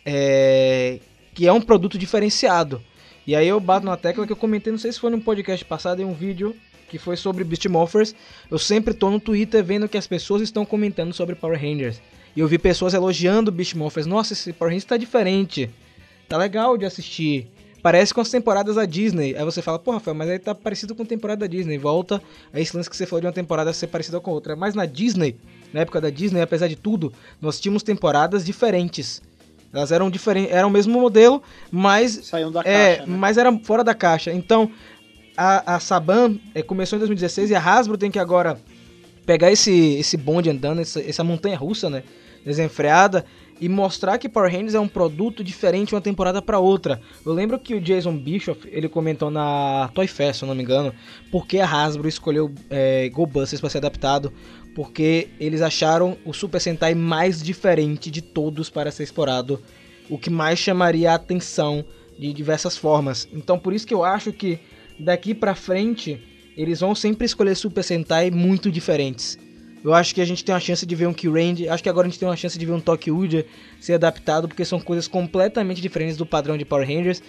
[0.06, 1.00] é,
[1.34, 2.82] que é um produto diferenciado.
[3.26, 5.64] E aí eu bato na tecla que eu comentei, não sei se foi no podcast
[5.64, 6.56] passado, em um vídeo
[6.92, 8.14] que foi sobre Beast Morphers.
[8.50, 12.02] Eu sempre tô no Twitter vendo que as pessoas estão comentando sobre Power Rangers.
[12.36, 14.06] E eu vi pessoas elogiando Beast Morphers.
[14.06, 15.70] Nossa, esse Power Rangers tá diferente.
[16.28, 17.48] Tá legal de assistir.
[17.82, 19.34] Parece com as temporadas da Disney.
[19.38, 21.78] Aí você fala, pô, Rafael, mas aí tá parecido com a temporada da Disney.
[21.78, 22.22] Volta
[22.54, 24.58] a esse lance que você falou de uma temporada ser parecida com outra.
[24.58, 25.38] Mas na Disney,
[25.72, 29.22] na época da Disney, apesar de tudo, nós tínhamos temporadas diferentes.
[29.74, 33.18] Elas eram diferentes, eram o mesmo modelo, mas Saiam da é, caixa, né?
[33.18, 34.34] mas era fora da caixa.
[34.34, 34.70] Então,
[35.36, 38.60] a, a Saban é, começou em 2016 e a Hasbro tem que agora
[39.26, 42.04] pegar esse, esse bonde andando, essa, essa montanha russa, né?
[42.44, 43.24] Desenfreada,
[43.60, 47.00] e mostrar que Power Rangers é um produto diferente uma temporada para outra.
[47.24, 50.64] Eu lembro que o Jason Bischoff, ele comentou na Toy Fest, se eu não me
[50.64, 50.92] engano,
[51.32, 54.34] porque a Hasbro escolheu é, Busters para ser adaptado,
[54.74, 59.62] porque eles acharam o Super Sentai mais diferente de todos para ser explorado,
[60.10, 61.86] o que mais chamaria a atenção
[62.18, 63.28] de diversas formas.
[63.32, 64.60] Então por isso que eu acho que
[65.00, 66.22] daqui para frente
[66.56, 69.38] eles vão sempre escolher Super Sentai muito diferentes.
[69.84, 72.06] Eu acho que a gente tem uma chance de ver um Kyurand, acho que agora
[72.08, 73.46] a gente tem uma chance de ver um Tokyo Uja
[73.80, 77.22] ser adaptado, porque são coisas completamente diferentes do padrão de Power Rangers.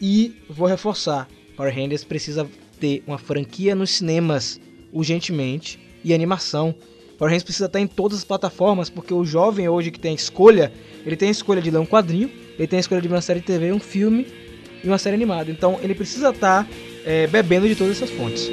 [0.00, 2.46] E vou reforçar, Power Rangers precisa
[2.78, 4.60] ter uma franquia nos cinemas
[4.92, 6.74] urgentemente e animação.
[7.16, 10.14] Power Rangers precisa estar em todas as plataformas, porque o jovem hoje que tem a
[10.14, 10.72] escolha,
[11.06, 13.22] ele tem a escolha de ler um quadrinho, ele tem a escolha de ver uma
[13.22, 14.26] série de TV, um filme
[14.82, 15.50] e uma série animada.
[15.50, 16.68] Então ele precisa estar
[17.04, 18.50] é, bebendo de todas essas fontes.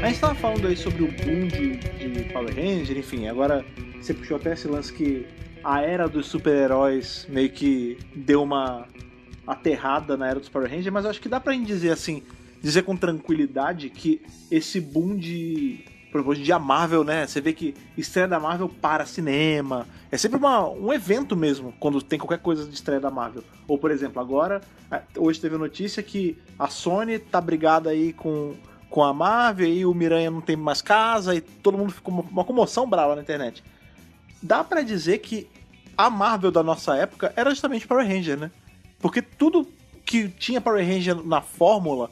[0.00, 3.64] A gente tava falando aí sobre o boom de, de Power Ranger, enfim, agora
[4.00, 5.26] você puxou até esse lance que
[5.62, 8.86] a era dos super-heróis meio que deu uma
[9.46, 12.22] aterrada na era dos Power Rangers, mas eu acho que dá pra gente dizer assim,
[12.62, 17.26] dizer com tranquilidade que esse boom de por hoje em dia a Marvel, né?
[17.26, 19.86] Você vê que estreia da Marvel para cinema.
[20.10, 23.42] É sempre uma, um evento mesmo, quando tem qualquer coisa de estreia da Marvel.
[23.66, 24.60] Ou, por exemplo, agora,
[25.16, 28.54] hoje teve a notícia que a Sony tá brigada aí com,
[28.88, 32.44] com a Marvel e o Miranha não tem mais casa e todo mundo ficou uma,
[32.44, 33.62] comoção brava na internet.
[34.42, 35.48] Dá pra dizer que
[35.96, 38.50] a Marvel da nossa época era justamente Power Ranger, né?
[38.98, 39.66] Porque tudo
[40.04, 42.10] que tinha Power Ranger na fórmula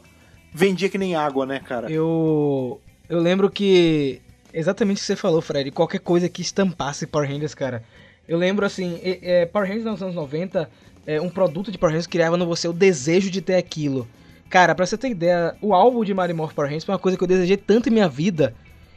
[0.53, 1.91] vendia que nem água, né, cara?
[1.91, 4.21] Eu eu lembro que
[4.53, 7.83] exatamente o que você falou, Fred, qualquer coisa que estampasse Power Rangers, cara.
[8.27, 10.69] Eu lembro assim, é, é, Power Rangers nos anos 90,
[11.07, 14.09] é, um produto de Power Rangers criava no você o desejo de ter aquilo.
[14.49, 17.17] Cara, pra você ter ideia, o álbum de Mario Morph Power Rangers foi uma coisa
[17.19, 18.55] que eu desejei tanto em minha vida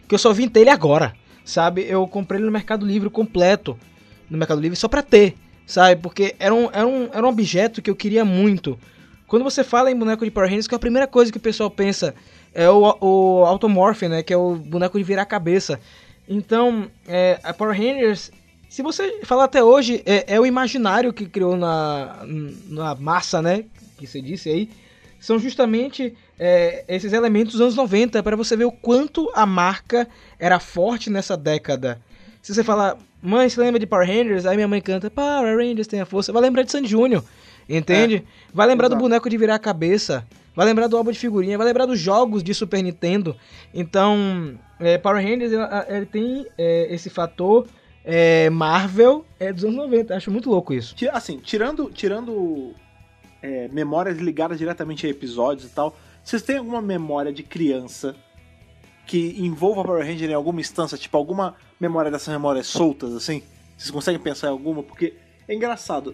[0.07, 1.14] que eu só vim ter ele agora,
[1.45, 1.86] sabe?
[1.88, 3.78] Eu comprei ele no Mercado Livre completo,
[4.30, 5.36] no Mercado Livre só pra ter,
[5.68, 6.01] sabe?
[6.01, 8.80] Porque era um, era um, era um objeto que eu queria muito.
[9.28, 11.41] Quando você fala em boneco de Power Rangers, que é a primeira coisa que o
[11.41, 12.16] pessoal pensa
[12.54, 14.24] é o, o Automorph, né?
[14.24, 15.80] Que é o boneco de virar a cabeça.
[16.28, 18.32] Então, é, a Power Rangers,
[18.70, 22.24] se você falar até hoje, é, é o imaginário que criou na,
[22.68, 23.66] na massa, né?
[23.97, 24.70] Que você disse aí.
[25.20, 30.08] São justamente é, esses elementos dos anos 90 para você ver o quanto a marca
[30.38, 32.00] era forte nessa década.
[32.41, 34.45] Se você falar, mãe, você lembra de Power Rangers?
[34.45, 36.32] Aí minha mãe canta, Power Rangers tem a força.
[36.32, 37.24] Vai lembrar de Sandy Júnior,
[37.68, 38.24] entende?
[38.54, 39.04] Vai lembrar do exato.
[39.04, 40.26] boneco de virar a cabeça.
[40.60, 43.34] Vai lembrar do álbum de figurinha, vai lembrar dos jogos de Super Nintendo.
[43.74, 47.66] Então, é, Power Rangers ele, ele tem é, esse fator
[48.03, 50.14] é, Marvel é, dos anos 90.
[50.14, 50.93] Acho muito louco isso.
[51.14, 52.74] Assim, tirando, tirando
[53.41, 58.14] é, memórias ligadas diretamente a episódios e tal, vocês têm alguma memória de criança
[59.07, 60.97] que envolva Power Ranger em alguma instância?
[60.97, 63.43] Tipo, alguma memória dessas memórias soltas, assim?
[63.78, 64.84] Vocês conseguem pensar em alguma?
[64.84, 65.14] Porque
[65.47, 66.14] é engraçado.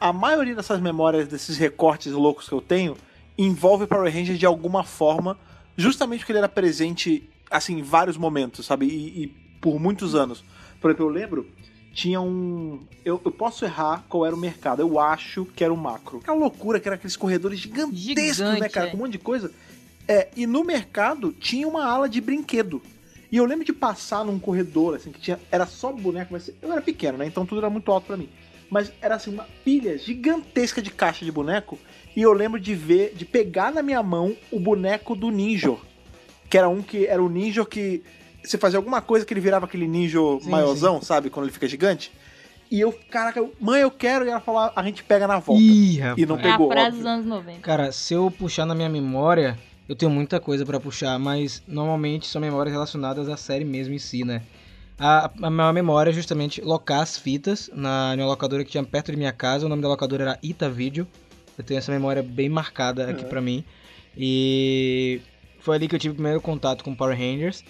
[0.00, 2.96] A maioria dessas memórias, desses recortes loucos que eu tenho,
[3.36, 5.38] envolve Power Ranger de alguma forma,
[5.76, 8.86] justamente porque ele era presente, assim, em vários momentos, sabe?
[8.86, 9.26] E, e
[9.60, 10.44] por muitos anos.
[10.80, 11.48] Por exemplo, eu lembro,
[11.94, 12.80] tinha um.
[13.04, 14.80] Eu, eu posso errar qual era o mercado.
[14.80, 16.18] Eu acho que era o macro.
[16.18, 18.88] Aquela loucura que era aqueles corredores gigantescos, Gigante, né, cara?
[18.88, 18.90] é.
[18.90, 19.50] Com um monte de coisa.
[20.06, 22.82] É, e no mercado tinha uma ala de brinquedo.
[23.32, 25.40] E eu lembro de passar num corredor, assim, que tinha.
[25.50, 27.26] Era só boneco, mas eu era pequeno, né?
[27.26, 28.28] Então tudo era muito alto pra mim.
[28.70, 31.78] Mas era assim, uma pilha gigantesca de caixa de boneco.
[32.16, 35.74] E eu lembro de ver, de pegar na minha mão o boneco do Ninja.
[36.48, 38.02] Que era um que era o Ninja que.
[38.44, 41.30] Você fazia alguma coisa que ele virava aquele ninja Sim, maiorzão, sabe?
[41.30, 42.12] Quando ele fica gigante.
[42.70, 44.26] E eu, caraca, eu, mãe, eu quero.
[44.26, 45.62] E ela falou, a gente pega na volta.
[45.62, 46.18] Ih, rapaz.
[46.18, 46.68] E não É a pegou.
[46.70, 47.02] frase óbvio.
[47.02, 47.60] dos anos 90.
[47.60, 49.58] Cara, se eu puxar na minha memória,
[49.88, 53.98] eu tenho muita coisa pra puxar, mas normalmente são memórias relacionadas à série mesmo em
[53.98, 54.42] si, né?
[54.98, 59.10] A, a minha memória é justamente locar as fitas na uma locadora que tinha perto
[59.10, 59.64] de minha casa.
[59.64, 61.06] O nome da locadora era Ita Video.
[61.56, 63.28] Eu tenho essa memória bem marcada aqui Uhum.
[63.28, 63.64] pra mim.
[64.16, 65.20] E
[65.60, 67.64] foi ali que eu tive o primeiro contato com Power Rangers.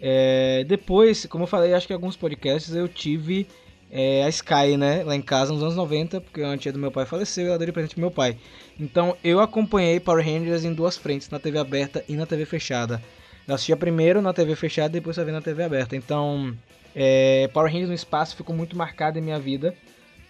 [0.00, 3.46] É, depois, como eu falei, acho que em alguns podcasts eu tive
[3.90, 6.90] é, a Sky, né, lá em casa nos anos 90, porque a tia do meu
[6.90, 8.36] pai faleceu e ela deu de presente pro meu pai.
[8.78, 13.00] Então eu acompanhei Power Rangers em duas frentes, na TV aberta e na TV fechada.
[13.46, 15.94] Eu assistia primeiro na TV fechada e depois só vi na TV aberta.
[15.94, 16.56] Então,
[16.96, 19.74] é, Power Rangers no espaço ficou muito marcado em minha vida.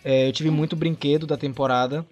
[0.04, 2.04] É, eu tive muito brinquedo da temporada.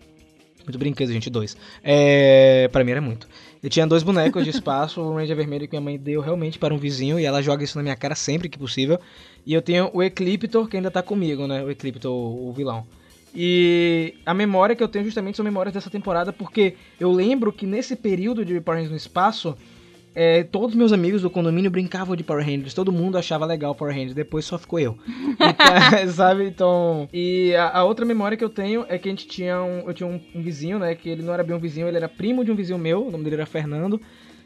[0.65, 1.57] Muito brinquedo, gente, dois.
[1.83, 3.29] É, pra mim era muito.
[3.63, 6.73] Eu tinha dois bonecos de espaço, o Ranger vermelho que minha mãe deu realmente para
[6.75, 8.99] um vizinho e ela joga isso na minha cara sempre que possível.
[9.45, 11.63] E eu tenho o Ecliptor que ainda tá comigo, né?
[11.63, 12.87] O Ecliptor, o vilão.
[13.35, 17.67] E a memória que eu tenho justamente são memórias dessa temporada, porque eu lembro que
[17.67, 19.57] nesse período de Power no espaço,
[20.15, 23.95] é, todos meus amigos do condomínio brincavam de Power Rangers, todo mundo achava legal Power
[23.95, 24.99] Rangers, depois só ficou eu.
[25.43, 26.47] Então, sabe?
[26.47, 27.09] Então.
[27.13, 29.89] E a, a outra memória que eu tenho é que a gente tinha um.
[29.89, 30.95] Eu tinha um, um vizinho, né?
[30.95, 33.11] Que ele não era bem um vizinho, ele era primo de um vizinho meu, o
[33.11, 34.01] nome dele era Fernando.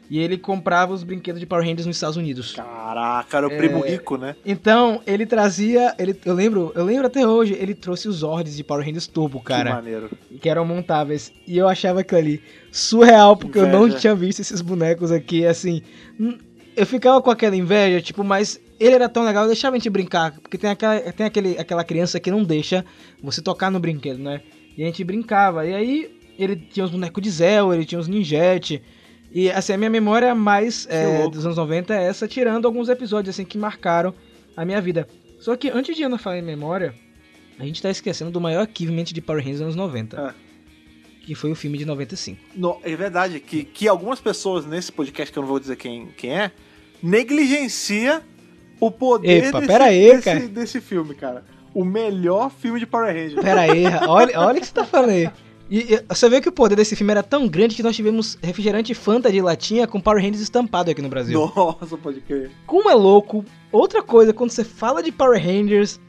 [0.09, 2.53] E ele comprava os brinquedos de Power Rangers nos Estados Unidos.
[2.53, 4.35] Caraca, era o primo rico, né?
[4.45, 5.93] Então, ele trazia.
[5.99, 9.39] Ele, eu lembro, eu lembro até hoje, ele trouxe os Zords de Power Rangers Turbo,
[9.39, 9.73] Que cara.
[9.75, 10.09] maneiro.
[10.39, 11.31] Que eram montáveis.
[11.45, 12.41] E eu achava aquilo ali
[12.71, 13.99] surreal, porque eu não Inveja.
[13.99, 15.81] tinha visto esses bonecos aqui, assim.
[16.19, 16.37] hum,
[16.75, 20.31] Eu ficava com aquela inveja, tipo, mas ele era tão legal, deixava a gente brincar.
[20.39, 22.85] Porque tem, aquela, tem aquele, aquela criança que não deixa
[23.21, 24.41] você tocar no brinquedo, né?
[24.77, 25.65] E a gente brincava.
[25.65, 28.81] E aí, ele tinha os bonecos de Zell, ele tinha os ninjete.
[29.31, 33.35] E assim, a minha memória mais é, dos anos 90 é essa, tirando alguns episódios
[33.35, 34.13] assim que marcaram
[34.55, 35.07] a minha vida.
[35.39, 36.93] Só que antes de Ana falar em memória,
[37.59, 40.19] a gente tá esquecendo do maior achievement de Power Rangers dos anos 90.
[40.19, 40.33] Ah.
[41.25, 42.39] Que foi o filme de 95.
[42.55, 46.07] No- é verdade que, que algumas pessoas nesse podcast, que eu não vou dizer quem,
[46.17, 46.51] quem é,
[47.03, 48.21] negligencia
[48.79, 50.39] o poder Epa, desse, aí, desse, cara.
[50.47, 51.43] desse filme, cara.
[51.73, 53.41] O melhor filme de Power Rangers.
[53.43, 55.29] Pera aí, olha, olha o que você tá falando aí.
[55.69, 58.37] E, e você vê que o poder desse filme era tão grande que nós tivemos
[58.41, 61.51] refrigerante Fanta de latinha com Power Rangers estampado aqui no Brasil.
[61.55, 62.51] Nossa, pode crer.
[62.65, 65.99] Como é louco, outra coisa, quando você fala de Power Rangers,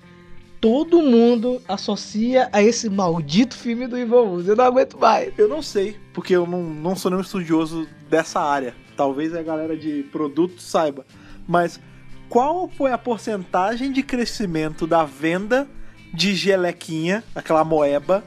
[0.60, 4.50] todo mundo associa a esse maldito filme do Ivan Uzi.
[4.50, 5.32] Eu não aguento mais.
[5.38, 8.74] Eu não sei, porque eu não, não sou nenhum estudioso dessa área.
[8.96, 11.04] Talvez a galera de produto saiba.
[11.46, 11.80] Mas
[12.28, 15.68] qual foi a porcentagem de crescimento da venda
[16.12, 18.24] de gelequinha, aquela moeba,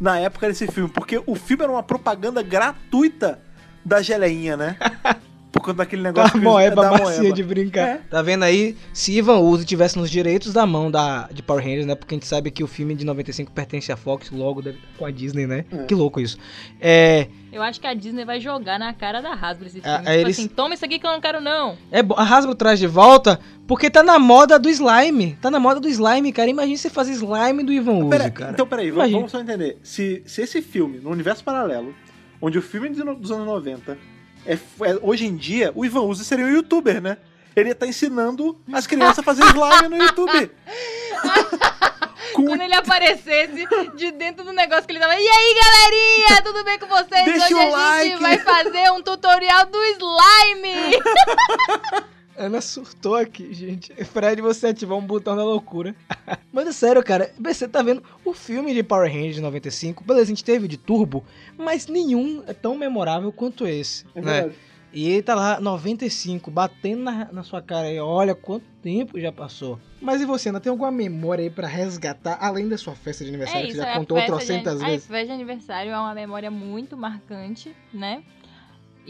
[0.00, 0.88] na época desse filme?
[0.88, 3.40] Porque o filme era uma propaganda gratuita
[3.84, 4.76] da geleinha, né?
[5.52, 7.34] Por conta daquele negócio Da que- moeba da macia moeba.
[7.34, 7.88] de brincar.
[7.88, 7.96] É.
[8.08, 8.76] Tá vendo aí?
[8.92, 11.94] Se Ivan Uzi tivesse nos direitos da mão da, de Power Rangers, né?
[11.96, 14.88] Porque a gente sabe que o filme de 95 pertence à Fox, logo deve estar
[14.96, 15.64] com a Disney, né?
[15.72, 15.84] É.
[15.84, 16.38] Que louco isso.
[16.80, 20.08] É, Eu acho que a Disney vai jogar na cara da Hasbro esse Ah, filme.
[20.08, 21.76] aí tipo eles- assim, toma isso aqui que eu não quero não.
[21.90, 25.36] é a Hasbro traz de volta porque tá na moda do slime.
[25.42, 26.48] Tá na moda do slime, cara.
[26.48, 28.52] Imagina você fazer slime do Ivan Uzi, Pera- cara.
[28.52, 29.18] então, peraí, vamos, Imagina.
[29.18, 29.78] vamos só entender.
[29.82, 31.92] Se, se esse filme, no universo paralelo,
[32.40, 33.98] onde o filme dos dos anos 90
[34.46, 37.16] é, é- hoje em dia, o Ivan Uzi seria um youtuber, né?
[37.54, 40.50] Ele ia estar ensinando as crianças a fazer slime no YouTube.
[42.32, 43.66] Com- Quando ele aparecesse
[43.96, 45.14] de dentro do negócio que ele tava.
[45.16, 47.24] E aí, galerinha, tudo bem com vocês?
[47.24, 50.96] Deixa Hoje o a like." gente vai fazer um tutorial do slime.
[52.40, 53.92] Ana surtou aqui, gente.
[54.06, 55.94] Fred, você ativou um botão da loucura.
[56.50, 57.30] Mas é sério, cara.
[57.38, 60.02] Você tá vendo o filme de Power Rangers de 95.
[60.02, 61.24] Beleza, a gente teve de Turbo,
[61.56, 64.04] mas nenhum é tão memorável quanto esse.
[64.14, 64.32] É né?
[64.32, 64.58] verdade.
[64.92, 68.00] E ele tá lá, 95, batendo na, na sua cara aí.
[68.00, 69.78] Olha quanto tempo já passou.
[70.00, 73.30] Mas e você, Ana, tem alguma memória aí pra resgatar, além da sua festa de
[73.30, 75.04] aniversário, que você já É contou trocentas de, vezes?
[75.04, 78.24] A festa de aniversário é uma memória muito marcante, né?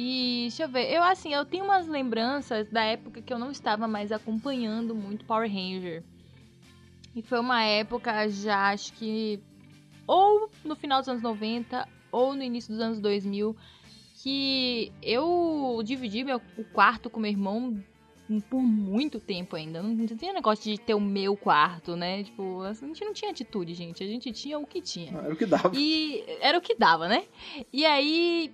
[0.03, 3.51] E deixa eu ver, eu assim, eu tenho umas lembranças da época que eu não
[3.51, 6.03] estava mais acompanhando muito Power Ranger.
[7.15, 9.39] E foi uma época já, acho que
[10.07, 13.55] ou no final dos anos 90 ou no início dos anos 2000
[14.23, 17.79] que eu dividi meu, o quarto com meu irmão
[18.49, 19.83] por muito tempo ainda.
[19.83, 22.23] Não, não tinha negócio de ter o meu quarto, né?
[22.23, 24.03] Tipo, a gente não tinha atitude, gente.
[24.03, 25.13] A gente tinha o que tinha.
[25.13, 25.73] Era o que dava.
[25.75, 27.25] E era o que dava, né?
[27.73, 28.51] E aí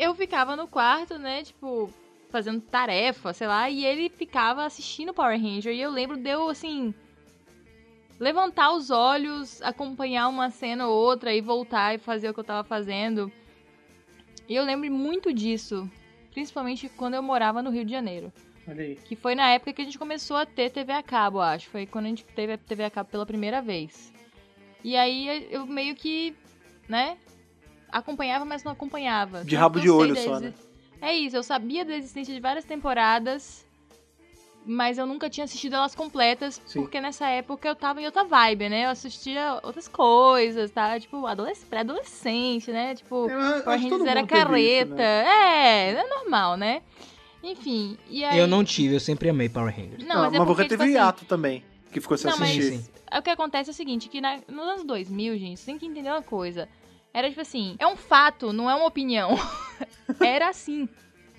[0.00, 1.42] eu ficava no quarto, né?
[1.42, 1.90] Tipo,
[2.30, 5.74] fazendo tarefa, sei lá, e ele ficava assistindo Power Ranger.
[5.74, 6.94] E eu lembro de eu, assim,
[8.18, 12.44] levantar os olhos, acompanhar uma cena ou outra e voltar e fazer o que eu
[12.44, 13.30] tava fazendo.
[14.48, 15.88] E eu lembro muito disso,
[16.32, 18.32] principalmente quando eu morava no Rio de Janeiro.
[18.66, 18.96] Olha aí.
[18.96, 21.68] Que foi na época que a gente começou a ter TV a cabo, acho.
[21.68, 24.10] Foi quando a gente teve a TV a cabo pela primeira vez.
[24.82, 26.34] E aí eu meio que,
[26.88, 27.18] né,
[27.92, 29.44] acompanhava, mas não acompanhava.
[29.44, 30.54] De rabo de olho só, exi- né?
[31.00, 33.64] É isso, eu sabia da existência de várias temporadas,
[34.66, 36.82] mas eu nunca tinha assistido elas completas, Sim.
[36.82, 38.84] porque nessa época eu tava em outra vibe, né?
[38.84, 41.00] Eu assistia outras coisas, tá?
[41.00, 42.94] Tipo, adolesc- pré-adolescente, né?
[42.94, 44.94] Tipo, todo Rangers era teve isso, careta.
[44.94, 45.24] né?
[45.26, 46.82] É, é normal, né?
[47.42, 48.38] Enfim, e aí...
[48.38, 50.04] Eu não tive, eu sempre amei Power Rangers.
[50.06, 52.38] Não, mas é mas porque, você teve tipo assim, hiato também, que ficou sem Não,
[52.38, 52.78] mas- assistir.
[52.78, 52.84] Sim.
[53.10, 55.78] Aí O que acontece é o seguinte, que na- nos anos 2000, gente, você tem
[55.78, 56.68] que entender uma coisa.
[57.12, 59.30] Era tipo assim, é um fato, não é uma opinião.
[60.20, 60.88] Era assim.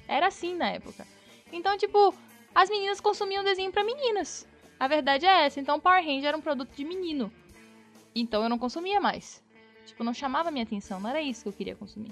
[0.07, 1.05] Era assim na época.
[1.51, 2.13] Então, tipo,
[2.53, 4.47] as meninas consumiam desenho pra meninas.
[4.79, 5.59] A verdade é essa.
[5.59, 7.31] Então, Power Ranger era um produto de menino.
[8.15, 9.41] Então, eu não consumia mais.
[9.85, 10.99] Tipo, não chamava minha atenção.
[10.99, 12.11] Não era isso que eu queria consumir.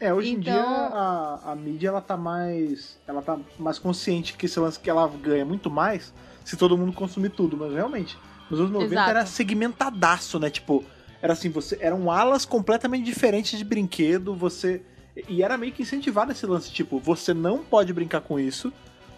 [0.00, 2.98] É, hoje em Então- dia a, a mídia ela tá mais.
[3.06, 6.12] Ela tá mais consciente que esse lance que ela ganha muito mais
[6.44, 8.16] se todo mundo consumir tudo, mas realmente,
[8.50, 9.10] nos anos 90 Exato.
[9.10, 10.48] era segmentadaço, né?
[10.50, 10.82] Tipo,
[11.22, 11.78] era assim, você.
[11.80, 14.82] Eram alas completamente diferentes de brinquedo, você.
[15.28, 18.72] E era meio que incentivado esse lance, tipo, você não pode brincar com isso,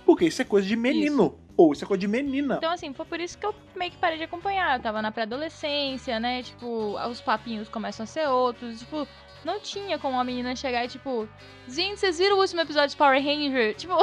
[0.04, 1.38] porque isso é coisa de menino.
[1.56, 2.56] Ou isso é coisa de menina.
[2.56, 4.78] Então, assim, foi por isso que eu meio que parei de acompanhar.
[4.78, 6.42] Eu tava na pré-adolescência, né?
[6.42, 8.80] Tipo, os papinhos começam a ser outros.
[8.80, 9.06] Tipo,
[9.44, 11.28] não tinha como uma menina chegar e, tipo,
[11.68, 13.74] gente, vocês viram o último episódio de Power Ranger?
[13.76, 13.94] Tipo,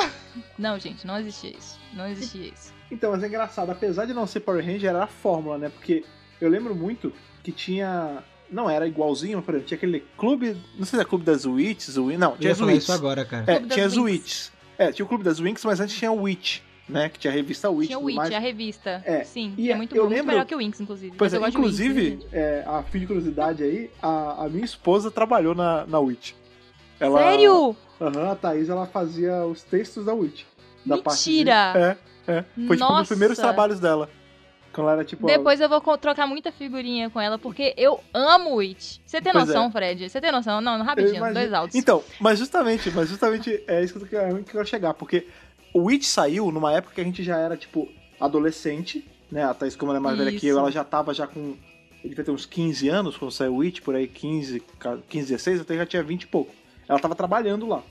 [0.57, 1.79] não, gente, não existia isso.
[1.93, 2.71] Não existia isso.
[2.91, 5.69] Então, mas é engraçado, apesar de não ser Power Ranger, era a fórmula, né?
[5.69, 6.05] Porque
[6.39, 7.11] eu lembro muito
[7.51, 8.23] que tinha.
[8.51, 10.57] Não era igualzinho, por exemplo, tinha aquele clube.
[10.77, 12.83] Não sei se é clube das Witches, Win- não, tinha as Witches.
[12.83, 13.45] isso agora, cara.
[13.51, 14.03] É, tinha as Winx.
[14.03, 14.51] Witches.
[14.77, 17.09] É, tinha o clube das Winx, mas antes tinha o Witch, né?
[17.09, 17.87] Que tinha a revista Witch.
[17.87, 18.33] tinha o Witch, mais.
[18.33, 19.03] a revista.
[19.05, 21.13] É, Sim, e é muito eu bom, muito lembro- melhor que o Winx, inclusive.
[21.15, 22.27] Pois Mas é, eu gosto de Winx, inclusive, gente.
[22.31, 26.31] é, a fim de curiosidade aí, a, a minha esposa trabalhou na, na Witch.
[26.99, 27.75] Ela, Sério?
[28.01, 30.43] Aham, a Thaís, ela fazia os textos da Witch.
[30.85, 31.97] Da parte de- Mentira!
[32.27, 32.41] É, é.
[32.43, 33.07] Foi tipo um dos Nossa!
[33.09, 34.09] primeiros trabalhos dela.
[35.05, 35.27] Tipo.
[35.27, 38.97] Depois eu vou trocar muita figurinha com ela, porque eu amo Witch.
[39.05, 40.09] Você tem Pois noção, Fred?
[40.09, 40.61] Você tem noção?
[40.61, 41.39] Não, rapidinho, imagino.
[41.39, 41.75] dois altos.
[41.75, 44.93] Então, mas justamente, mas justamente é isso que eu quero, que eu quero chegar.
[44.93, 45.27] Porque
[45.73, 47.89] o Witch saiu numa época que a gente já era, tipo,
[48.19, 49.43] adolescente, né?
[49.43, 50.59] A Thaís, como ela é mais velha que eu, Isso.
[50.59, 51.55] ela já tava já com.
[52.01, 54.63] Ele devia ter uns 15 anos quando saiu o Witch, por aí 15,
[55.09, 56.53] 15, 16, até já tinha 20 e pouco.
[56.87, 57.83] Ela tava trabalhando lá.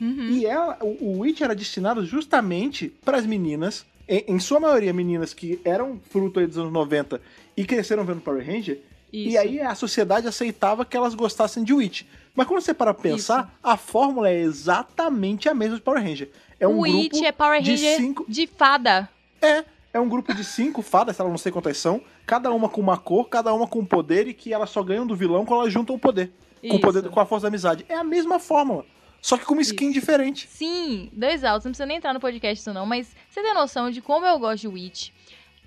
[0.00, 0.30] Uhum.
[0.30, 4.92] E ela, o, o Witch era destinado justamente para as meninas, em, em sua maioria
[4.92, 7.18] meninas que eram fruto aí dos anos 90
[7.56, 8.78] e cresceram vendo Power Ranger,
[9.10, 9.38] e Isso.
[9.38, 12.02] aí a sociedade aceitava que elas gostassem de Witch.
[12.34, 16.30] Mas quando você para pensar, a fórmula é exatamente a mesma de Power Ranger.
[16.60, 18.24] É um Witch grupo é Power de Ranger cinco.
[18.28, 19.08] de fada.
[19.40, 22.80] É, é um grupo de cinco fadas, ela não sei quantas são, cada uma com
[22.80, 25.60] uma cor, cada uma com um poder e que elas só ganham do vilão quando
[25.62, 26.32] elas juntam o poder.
[26.60, 26.80] Com, o Isso.
[26.80, 27.84] poder com a força da amizade.
[27.88, 28.84] É a mesma fórmula.
[29.22, 29.94] Só que com uma skin Isso.
[30.00, 30.48] diferente.
[30.48, 33.88] Sim, dois altos, não precisa nem entrar no podcast isso não, mas você tem noção
[33.90, 35.10] de como eu gosto de Witch?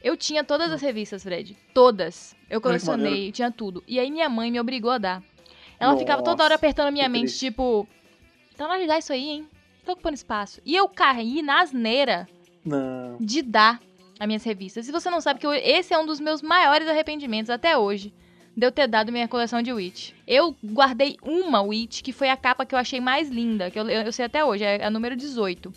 [0.03, 1.57] Eu tinha todas as revistas, Fred.
[1.73, 2.35] Todas.
[2.49, 3.31] Eu colecionei, maneiro.
[3.31, 3.81] tinha tudo.
[3.87, 5.23] E aí minha mãe me obrigou a dar.
[5.79, 7.39] Ela ficava toda Nossa, hora apertando a minha mente, triste.
[7.47, 7.87] tipo,
[8.55, 9.49] tá na hora de dar isso aí, hein?
[9.85, 10.61] Tô ocupando espaço.
[10.65, 12.27] E eu caí na asneira
[12.63, 13.17] Não.
[13.19, 13.79] de dar
[14.19, 14.87] as minhas revistas.
[14.87, 18.13] E você não sabe que eu- esse é um dos meus maiores arrependimentos até hoje.
[18.55, 20.11] De eu ter dado minha coleção de Witch.
[20.25, 23.89] Eu guardei uma Witch, que foi a capa que eu achei mais linda, que eu,
[23.89, 25.73] eu sei até hoje, é a número 18.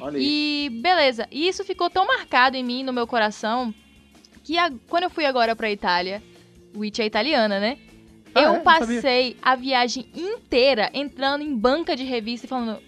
[0.00, 0.24] Olha aí.
[0.66, 3.74] E beleza, e isso ficou tão marcado em mim, no meu coração,
[4.42, 6.22] que a- quando eu fui agora pra Itália,
[6.74, 7.76] Witch é italiana, né?
[8.34, 8.44] Ah, é?
[8.46, 12.80] eu Não passei a viagem inteira entrando em banca de revista e falando: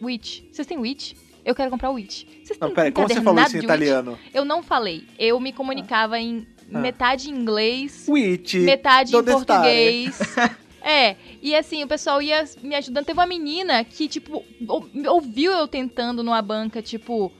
[0.00, 1.14] Witch, vocês têm Witch?
[1.44, 2.22] Eu quero comprar Witch.
[2.44, 4.16] Vocês Não, têm peraí, como você falou isso em de Witch?" italiano?
[4.32, 5.04] Eu não falei.
[5.18, 6.78] Eu me comunicava em Ah.
[6.80, 8.54] metade em inglês, Witch.
[8.54, 10.18] metade em português.
[10.82, 13.04] é, e assim, o pessoal ia me ajudando.
[13.04, 17.32] Teve uma menina que, tipo, ou- ouviu eu tentando numa banca, tipo,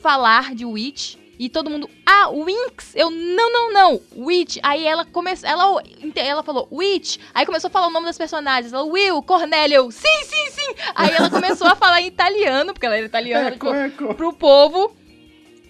[0.00, 1.16] falar de Witch.
[1.40, 2.96] E todo mundo, ah, Winx!
[2.96, 4.56] Eu, não, não, não, Witch.
[4.60, 5.80] Aí ela começou, ela,
[6.16, 7.18] ela falou, Witch.
[7.32, 8.72] Aí começou a falar o nome das personagens.
[8.72, 10.74] Ela, Will, Cornélia, eu, sim, sim, sim.
[10.96, 13.40] Aí ela começou a falar em italiano, porque ela era italiana.
[13.46, 13.74] ela Eco, ficou,
[14.08, 14.14] eco.
[14.16, 14.96] pro povo.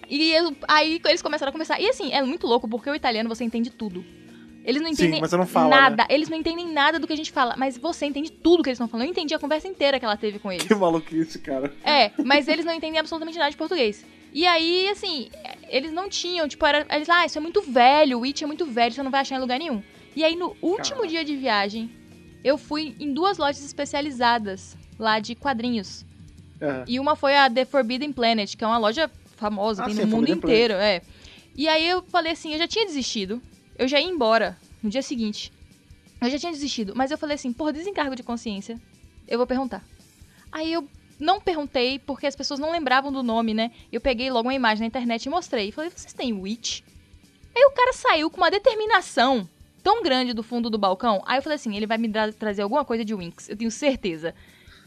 [0.09, 1.79] E eu- aí eles começaram a conversar.
[1.79, 4.03] E assim, é muito louco, porque o italiano você entende tudo.
[4.65, 5.95] Eles não Sim, entendem mas você não fala, nada.
[6.03, 6.05] né?
[6.09, 7.55] Eles não entendem nada do que a gente fala.
[7.57, 9.05] Mas você entende tudo que eles estão falando.
[9.07, 10.67] Eu entendi a conversa inteira que ela teve com eles.
[10.67, 11.73] Que maluquice, cara.
[11.83, 14.05] É, mas eles não entendem absolutamente nada de português.
[14.33, 15.29] E aí, assim,
[15.69, 18.65] eles não tinham, tipo, era, eles, ah, isso é muito velho, o It é muito
[18.65, 19.81] velho, você não vai achar em lugar nenhum.
[20.15, 21.07] E aí, no último Caraca.
[21.07, 21.89] dia de viagem,
[22.43, 26.05] eu fui em duas lojas especializadas lá de quadrinhos.
[26.61, 26.83] É.
[26.87, 29.09] E uma foi a The Forbidden Planet, que é uma loja
[29.39, 31.01] famosa, Ah, tem no mundo Forbidden inteiro, é.
[31.55, 33.41] E aí eu falei assim, eu já tinha desistido,
[33.77, 35.51] eu já ia embora no dia seguinte.
[36.21, 38.79] Eu já tinha desistido, mas eu falei assim, por desencargo de consciência,
[39.27, 39.83] eu vou perguntar.
[40.51, 40.87] Aí eu
[41.19, 43.71] não perguntei, porque as pessoas não lembravam do nome, né?
[43.91, 45.69] Eu peguei logo uma imagem na internet e mostrei.
[45.69, 46.81] E falei, vocês têm Witch?
[47.55, 49.47] Aí o cara saiu com uma determinação
[49.83, 51.21] tão grande do fundo do balcão.
[51.25, 53.71] Aí eu falei assim, ele vai me tra- trazer alguma coisa de Winx, eu tenho
[53.71, 54.33] certeza.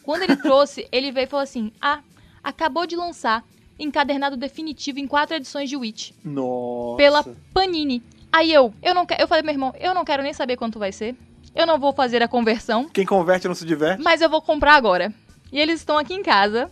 [0.02, 2.00] Quando ele trouxe, ele veio e falou assim, ah,
[2.42, 3.44] acabou de lançar
[3.78, 6.96] encadernado definitivo em quatro edições de Witch Nossa.
[6.96, 8.02] pela Panini.
[8.32, 10.78] Aí eu, eu não quero, eu falei, meu irmão, eu não quero nem saber quanto
[10.78, 11.14] vai ser.
[11.54, 14.02] Eu não vou fazer a conversão, Quem converte não se diverte.
[14.02, 15.12] mas eu vou comprar agora.
[15.52, 16.70] E eles estão aqui em casa.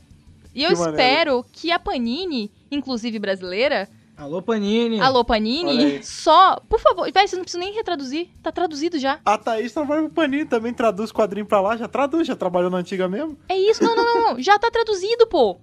[0.55, 0.97] E eu Que maneiro.
[0.97, 5.01] espero que a Panini, inclusive brasileira, Alô, Panini.
[5.01, 9.19] alô Panini, só, por favor, véi, vocês não precisam nem retraduzir, tá traduzido já.
[9.25, 12.79] A Thaís trabalha pro Panini, também traduz quadrinho pra lá, já traduz, já trabalhou na
[12.79, 13.39] antiga mesmo.
[13.49, 15.59] É isso, não, não, não, não, já tá traduzido, pô.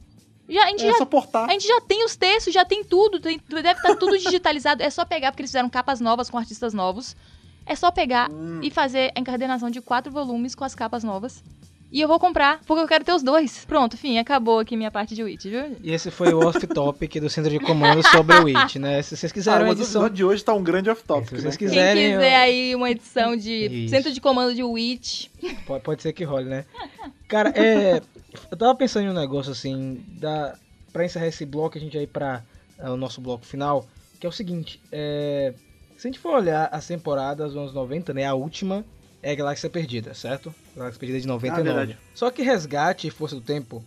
[0.50, 1.50] Já, a gente É já só portar.
[1.50, 4.82] A gente já tem os textos, já tem tudo, tem- deve estar tudo digitalizado.
[4.82, 7.16] É só pegar, porque eles fizeram capas novas com artistas novos.
[7.66, 8.62] É só pegar Hum.
[8.64, 11.44] e fazer a encadernação de quatro volumes com as capas novas.
[11.90, 13.64] E eu vou comprar, porque eu quero ter os dois.
[13.66, 15.76] Pronto, enfim, acabou aqui minha parte de Witch, viu?
[15.82, 19.02] E esse foi o off-topic do Centro de Comando sobre o Witch, né?
[19.02, 20.02] Se vocês Ah, quiserem uma mas o edição...
[20.02, 21.42] episódio de hoje tá um grande off-topic, Se né?
[21.44, 22.12] vocês Quem quiserem...
[22.14, 23.90] quiser eu- aí uma edição de Isso.
[23.96, 25.28] centro de comando de Witch,
[25.66, 26.66] Pode, pode ser que role, né?
[27.28, 28.02] Cara, é.
[28.52, 30.58] Eu tava pensando em um negócio assim, da,
[30.92, 32.44] pra encerrar esse bloco, a gente aí pra
[32.78, 33.88] é, o nosso bloco final,
[34.20, 35.54] que é o seguinte, é,
[35.98, 38.86] se a gente for olhar as temporadas dos anos 90, né, a última
[39.22, 40.54] é Galáxia Perdida, certo?
[40.76, 41.94] Galáxia Perdida de 99.
[41.94, 41.98] Ah.
[42.14, 43.84] Só que Resgate e Força do Tempo,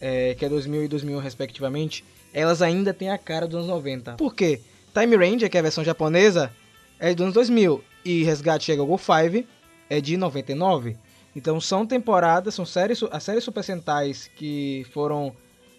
[0.00, 4.14] é, que é 2000 e 2001 respectivamente, elas ainda têm a cara dos anos 90.
[4.14, 4.60] Por quê?
[4.94, 6.50] Time Ranger, que é a versão japonesa,
[6.98, 9.46] é dos anos 2000 e Resgate chega ao Go 5
[9.88, 10.96] é de 99.
[11.34, 15.32] Então são temporadas, são séries, as séries Super Sentais que foram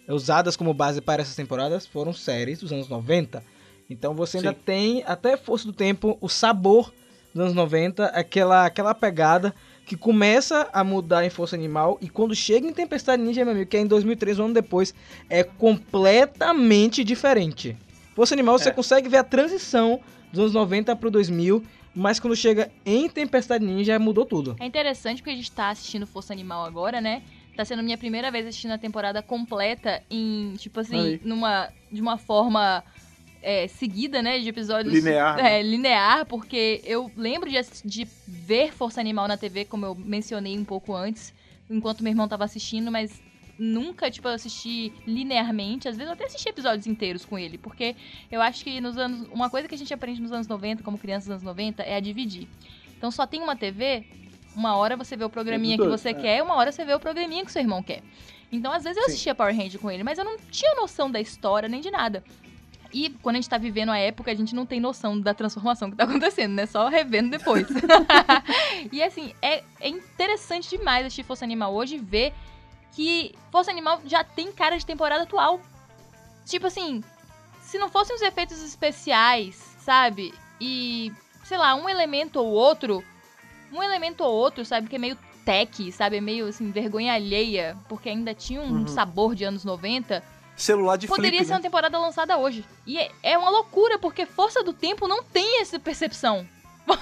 [0.07, 3.43] usadas como base para essas temporadas foram séries dos anos 90.
[3.89, 4.57] Então você ainda Sim.
[4.65, 6.91] tem, até Força do Tempo, o sabor
[7.33, 9.53] dos anos 90, aquela, aquela pegada
[9.85, 13.69] que começa a mudar em Força Animal e quando chega em Tempestade Ninja, meu amigo,
[13.69, 14.93] que é em 2003, um ano depois,
[15.29, 17.77] é completamente diferente.
[18.15, 18.71] Força Animal você É.
[18.71, 19.99] consegue ver a transição
[20.31, 21.63] dos anos 90 pro 2000,
[21.95, 24.55] mas quando chega em Tempestade Ninja mudou tudo.
[24.59, 27.21] É interessante porque a gente tá assistindo Força Animal agora, né?
[27.55, 31.21] Tá sendo minha primeira vez assistindo a temporada completa em, tipo assim, Aí.
[31.23, 32.83] numa, de uma forma
[33.43, 34.39] é, seguida, né?
[34.39, 34.93] De episódios.
[34.93, 35.59] Linear, né?
[35.59, 40.57] É, linear, porque eu lembro de, de ver Força Animal na TV, como eu mencionei
[40.57, 41.33] um pouco antes,
[41.69, 43.21] enquanto meu irmão tava assistindo, mas
[43.57, 45.87] nunca, tipo, eu assisti linearmente.
[45.87, 47.95] Às vezes eu até assisti episódios inteiros com ele, porque
[48.31, 49.27] eu acho que nos anos.
[49.31, 51.95] Uma coisa que a gente aprende nos anos 90, como criança dos anos 90, é
[51.95, 52.47] a dividir.
[52.97, 54.05] Então só tem uma TV,
[54.55, 56.13] uma hora você vê o programinha que você é.
[56.13, 58.01] quer, uma hora você vê o programinha que seu irmão quer.
[58.51, 59.11] Então, às vezes eu Sim.
[59.11, 62.23] assistia Power Ranger com ele, mas eu não tinha noção da história nem de nada.
[62.93, 65.89] E quando a gente tá vivendo a época, a gente não tem noção da transformação
[65.89, 66.67] que tá acontecendo, né?
[66.67, 67.65] Só revendo depois.
[68.91, 72.31] e assim, é, é interessante demais assistir Força Animal hoje e ver
[72.95, 75.59] que Força Animal já tem cara de temporada atual.
[76.45, 77.03] Tipo assim,
[77.61, 80.33] se não fossem os efeitos especiais, sabe?
[80.59, 81.11] E,
[81.45, 83.03] sei lá, um elemento ou outro,
[83.71, 84.87] um elemento ou outro, sabe?
[84.87, 86.17] Que é meio tech, sabe?
[86.17, 88.87] É meio assim, vergonha alheia, porque ainda tinha um Uhum.
[88.87, 90.23] sabor de anos 90.
[90.55, 91.55] Celular de Poderia flip, ser né?
[91.57, 92.63] uma temporada lançada hoje.
[92.85, 96.47] E é, é uma loucura, porque Força do Tempo não tem essa percepção.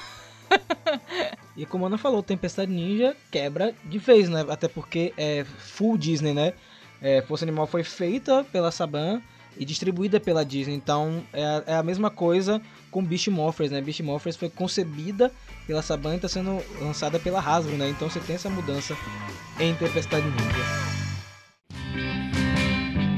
[1.55, 4.45] E como a Ana falou, Tempestade Ninja quebra de vez, né?
[4.47, 6.53] Até porque é full Disney, né?
[7.01, 9.21] É, Força Animal foi feita pela Saban
[9.57, 10.75] e distribuída pela Disney.
[10.75, 13.81] Então é a, é a mesma coisa com Beast Morphers, né?
[13.81, 15.31] Beast Morphers foi concebida
[15.67, 17.89] pela Saban e está sendo lançada pela Hasbro, né?
[17.89, 18.95] Então você tem essa mudança
[19.59, 22.30] em Tempestade Ninja.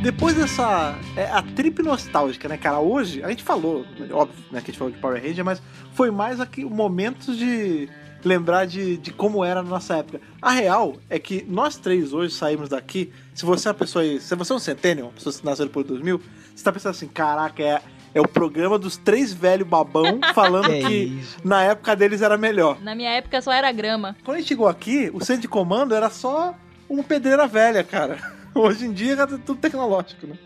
[0.03, 0.99] Depois dessa.
[1.15, 2.77] É, a trip nostálgica, né, cara?
[2.77, 5.61] Hoje, a gente falou, óbvio, né, que a gente falou de Power Ranger, mas
[5.93, 7.87] foi mais aqui momentos de
[8.21, 10.19] lembrar de, de como era na nossa época.
[10.41, 13.13] A real é que nós três hoje saímos daqui.
[13.33, 14.19] Se você é uma pessoa aí.
[14.19, 16.21] Se você é um Centennial, uma pessoa que nasceu depois de 2000,
[16.53, 17.81] você tá pensando assim: caraca, é,
[18.13, 21.37] é o programa dos três velhos babão falando Que que isso.
[21.45, 22.77] na época deles era melhor.
[22.81, 24.17] Na minha época só era grama.
[24.25, 26.53] Quando a gente chegou aqui, o centro de comando era só
[26.89, 28.42] uma pedreira velha, cara.
[28.55, 30.37] Hoje em dia é tudo tecnológico, né?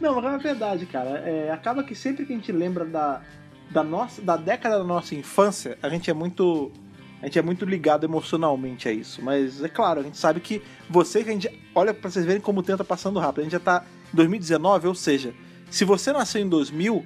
[0.00, 1.10] Não, mas é verdade, cara.
[1.20, 3.22] É, acaba que sempre que a gente lembra da,
[3.70, 6.70] da, nossa, da década da nossa infância, a gente é muito.
[7.22, 9.22] A gente é muito ligado emocionalmente a isso.
[9.22, 11.48] Mas é claro, a gente sabe que você que a gente.
[11.74, 13.40] Olha pra vocês verem como o tempo tá passando rápido.
[13.40, 15.32] A gente já tá em 2019, ou seja,
[15.70, 17.04] se você nasceu em 2000,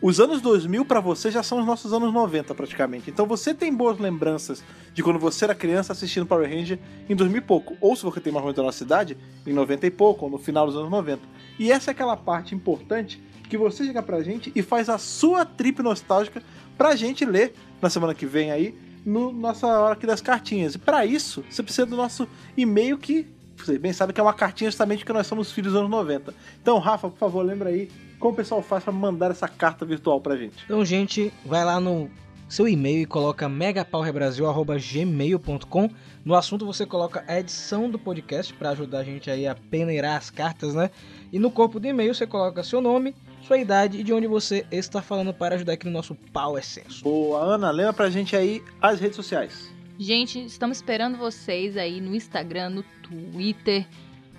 [0.00, 3.10] os anos 2000 pra você já são os nossos anos 90 praticamente.
[3.10, 4.62] Então você tem boas lembranças
[4.94, 6.78] de quando você era criança assistindo Power Ranger
[7.08, 7.76] em 2000 e pouco.
[7.80, 10.30] Ou se você tem mais ou menos da nossa idade, em 90 e pouco, ou
[10.30, 11.22] no final dos anos 90.
[11.58, 15.44] E essa é aquela parte importante que você chega pra gente e faz a sua
[15.44, 16.42] trip nostálgica
[16.76, 20.76] pra gente ler na semana que vem aí, no nossa hora aqui das cartinhas.
[20.76, 23.26] E pra isso, você precisa do nosso e-mail que
[23.56, 26.32] você bem sabe que é uma cartinha justamente porque nós somos filhos dos anos 90.
[26.62, 30.18] Então, Rafa, por favor, lembra aí como o pessoal faz pra mandar essa carta virtual
[30.20, 30.64] pra gente.
[30.64, 32.08] Então, gente, vai lá no
[32.48, 35.90] seu e-mail e coloca megapowerbrasil.gmail.com.
[36.24, 40.16] No assunto você coloca a edição do podcast para ajudar a gente aí a peneirar
[40.16, 40.90] as cartas, né?
[41.32, 44.66] E no corpo do e-mail você coloca seu nome, sua idade e de onde você
[44.70, 47.04] está falando para ajudar aqui no nosso Power Senso.
[47.04, 49.70] Boa, Ana, lembra pra gente aí as redes sociais.
[49.98, 53.86] Gente, estamos esperando vocês aí no Instagram, no Twitter,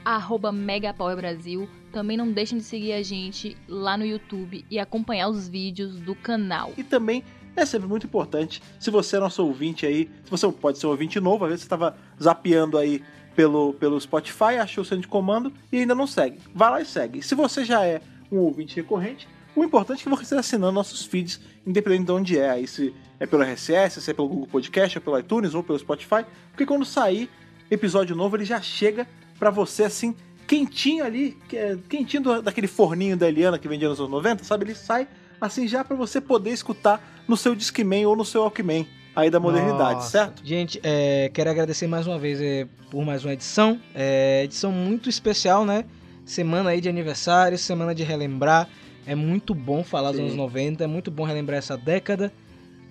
[0.05, 1.69] arroba MegaPowerBrasil.
[1.91, 6.15] Também não deixem de seguir a gente lá no YouTube e acompanhar os vídeos do
[6.15, 6.73] canal.
[6.77, 7.23] E também
[7.55, 10.91] é sempre muito importante, se você é nosso ouvinte aí, se você pode ser um
[10.91, 13.03] ouvinte novo, às vezes você estava zapeando aí
[13.35, 16.39] pelo, pelo Spotify, achou o centro de comando e ainda não segue.
[16.53, 17.21] Vai lá e segue.
[17.21, 18.01] Se você já é
[18.31, 22.37] um ouvinte recorrente, o importante é que você esteja assinando nossos feeds, independente de onde
[22.37, 22.49] é.
[22.49, 25.79] Aí se é pelo RSS, se é pelo Google Podcast, ou pelo iTunes, ou pelo
[25.79, 27.29] Spotify, porque quando sair
[27.69, 29.07] episódio novo ele já chega
[29.37, 30.15] pra você assim,
[30.49, 34.43] quentinho ali, que é quentinho do- daquele forninho da Eliana que vendia nos anos 90,
[34.43, 34.65] sabe?
[34.65, 35.07] Ele sai
[35.39, 39.39] assim já pra você poder escutar no seu Discman ou no seu Walkman aí da
[39.39, 40.09] modernidade, Nossa.
[40.09, 40.41] certo?
[40.43, 43.79] Gente, é, quero agradecer mais uma vez é, por mais uma edição.
[43.93, 45.85] É, edição muito especial, né?
[46.25, 48.67] Semana aí de aniversário, semana de relembrar.
[49.05, 50.23] É muito bom falar dos Sim.
[50.25, 52.33] anos 90, é muito bom relembrar essa década.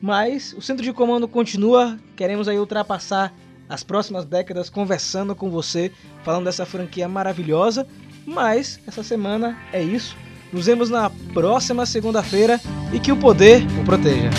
[0.00, 1.98] Mas o centro de comando continua.
[2.16, 3.34] Queremos aí ultrapassar
[3.68, 5.92] as próximas décadas conversando com você,
[6.24, 7.86] falando dessa franquia maravilhosa.
[8.26, 10.16] Mas essa semana é isso.
[10.52, 12.60] Nos vemos na próxima segunda-feira
[12.92, 14.30] e que o poder o proteja.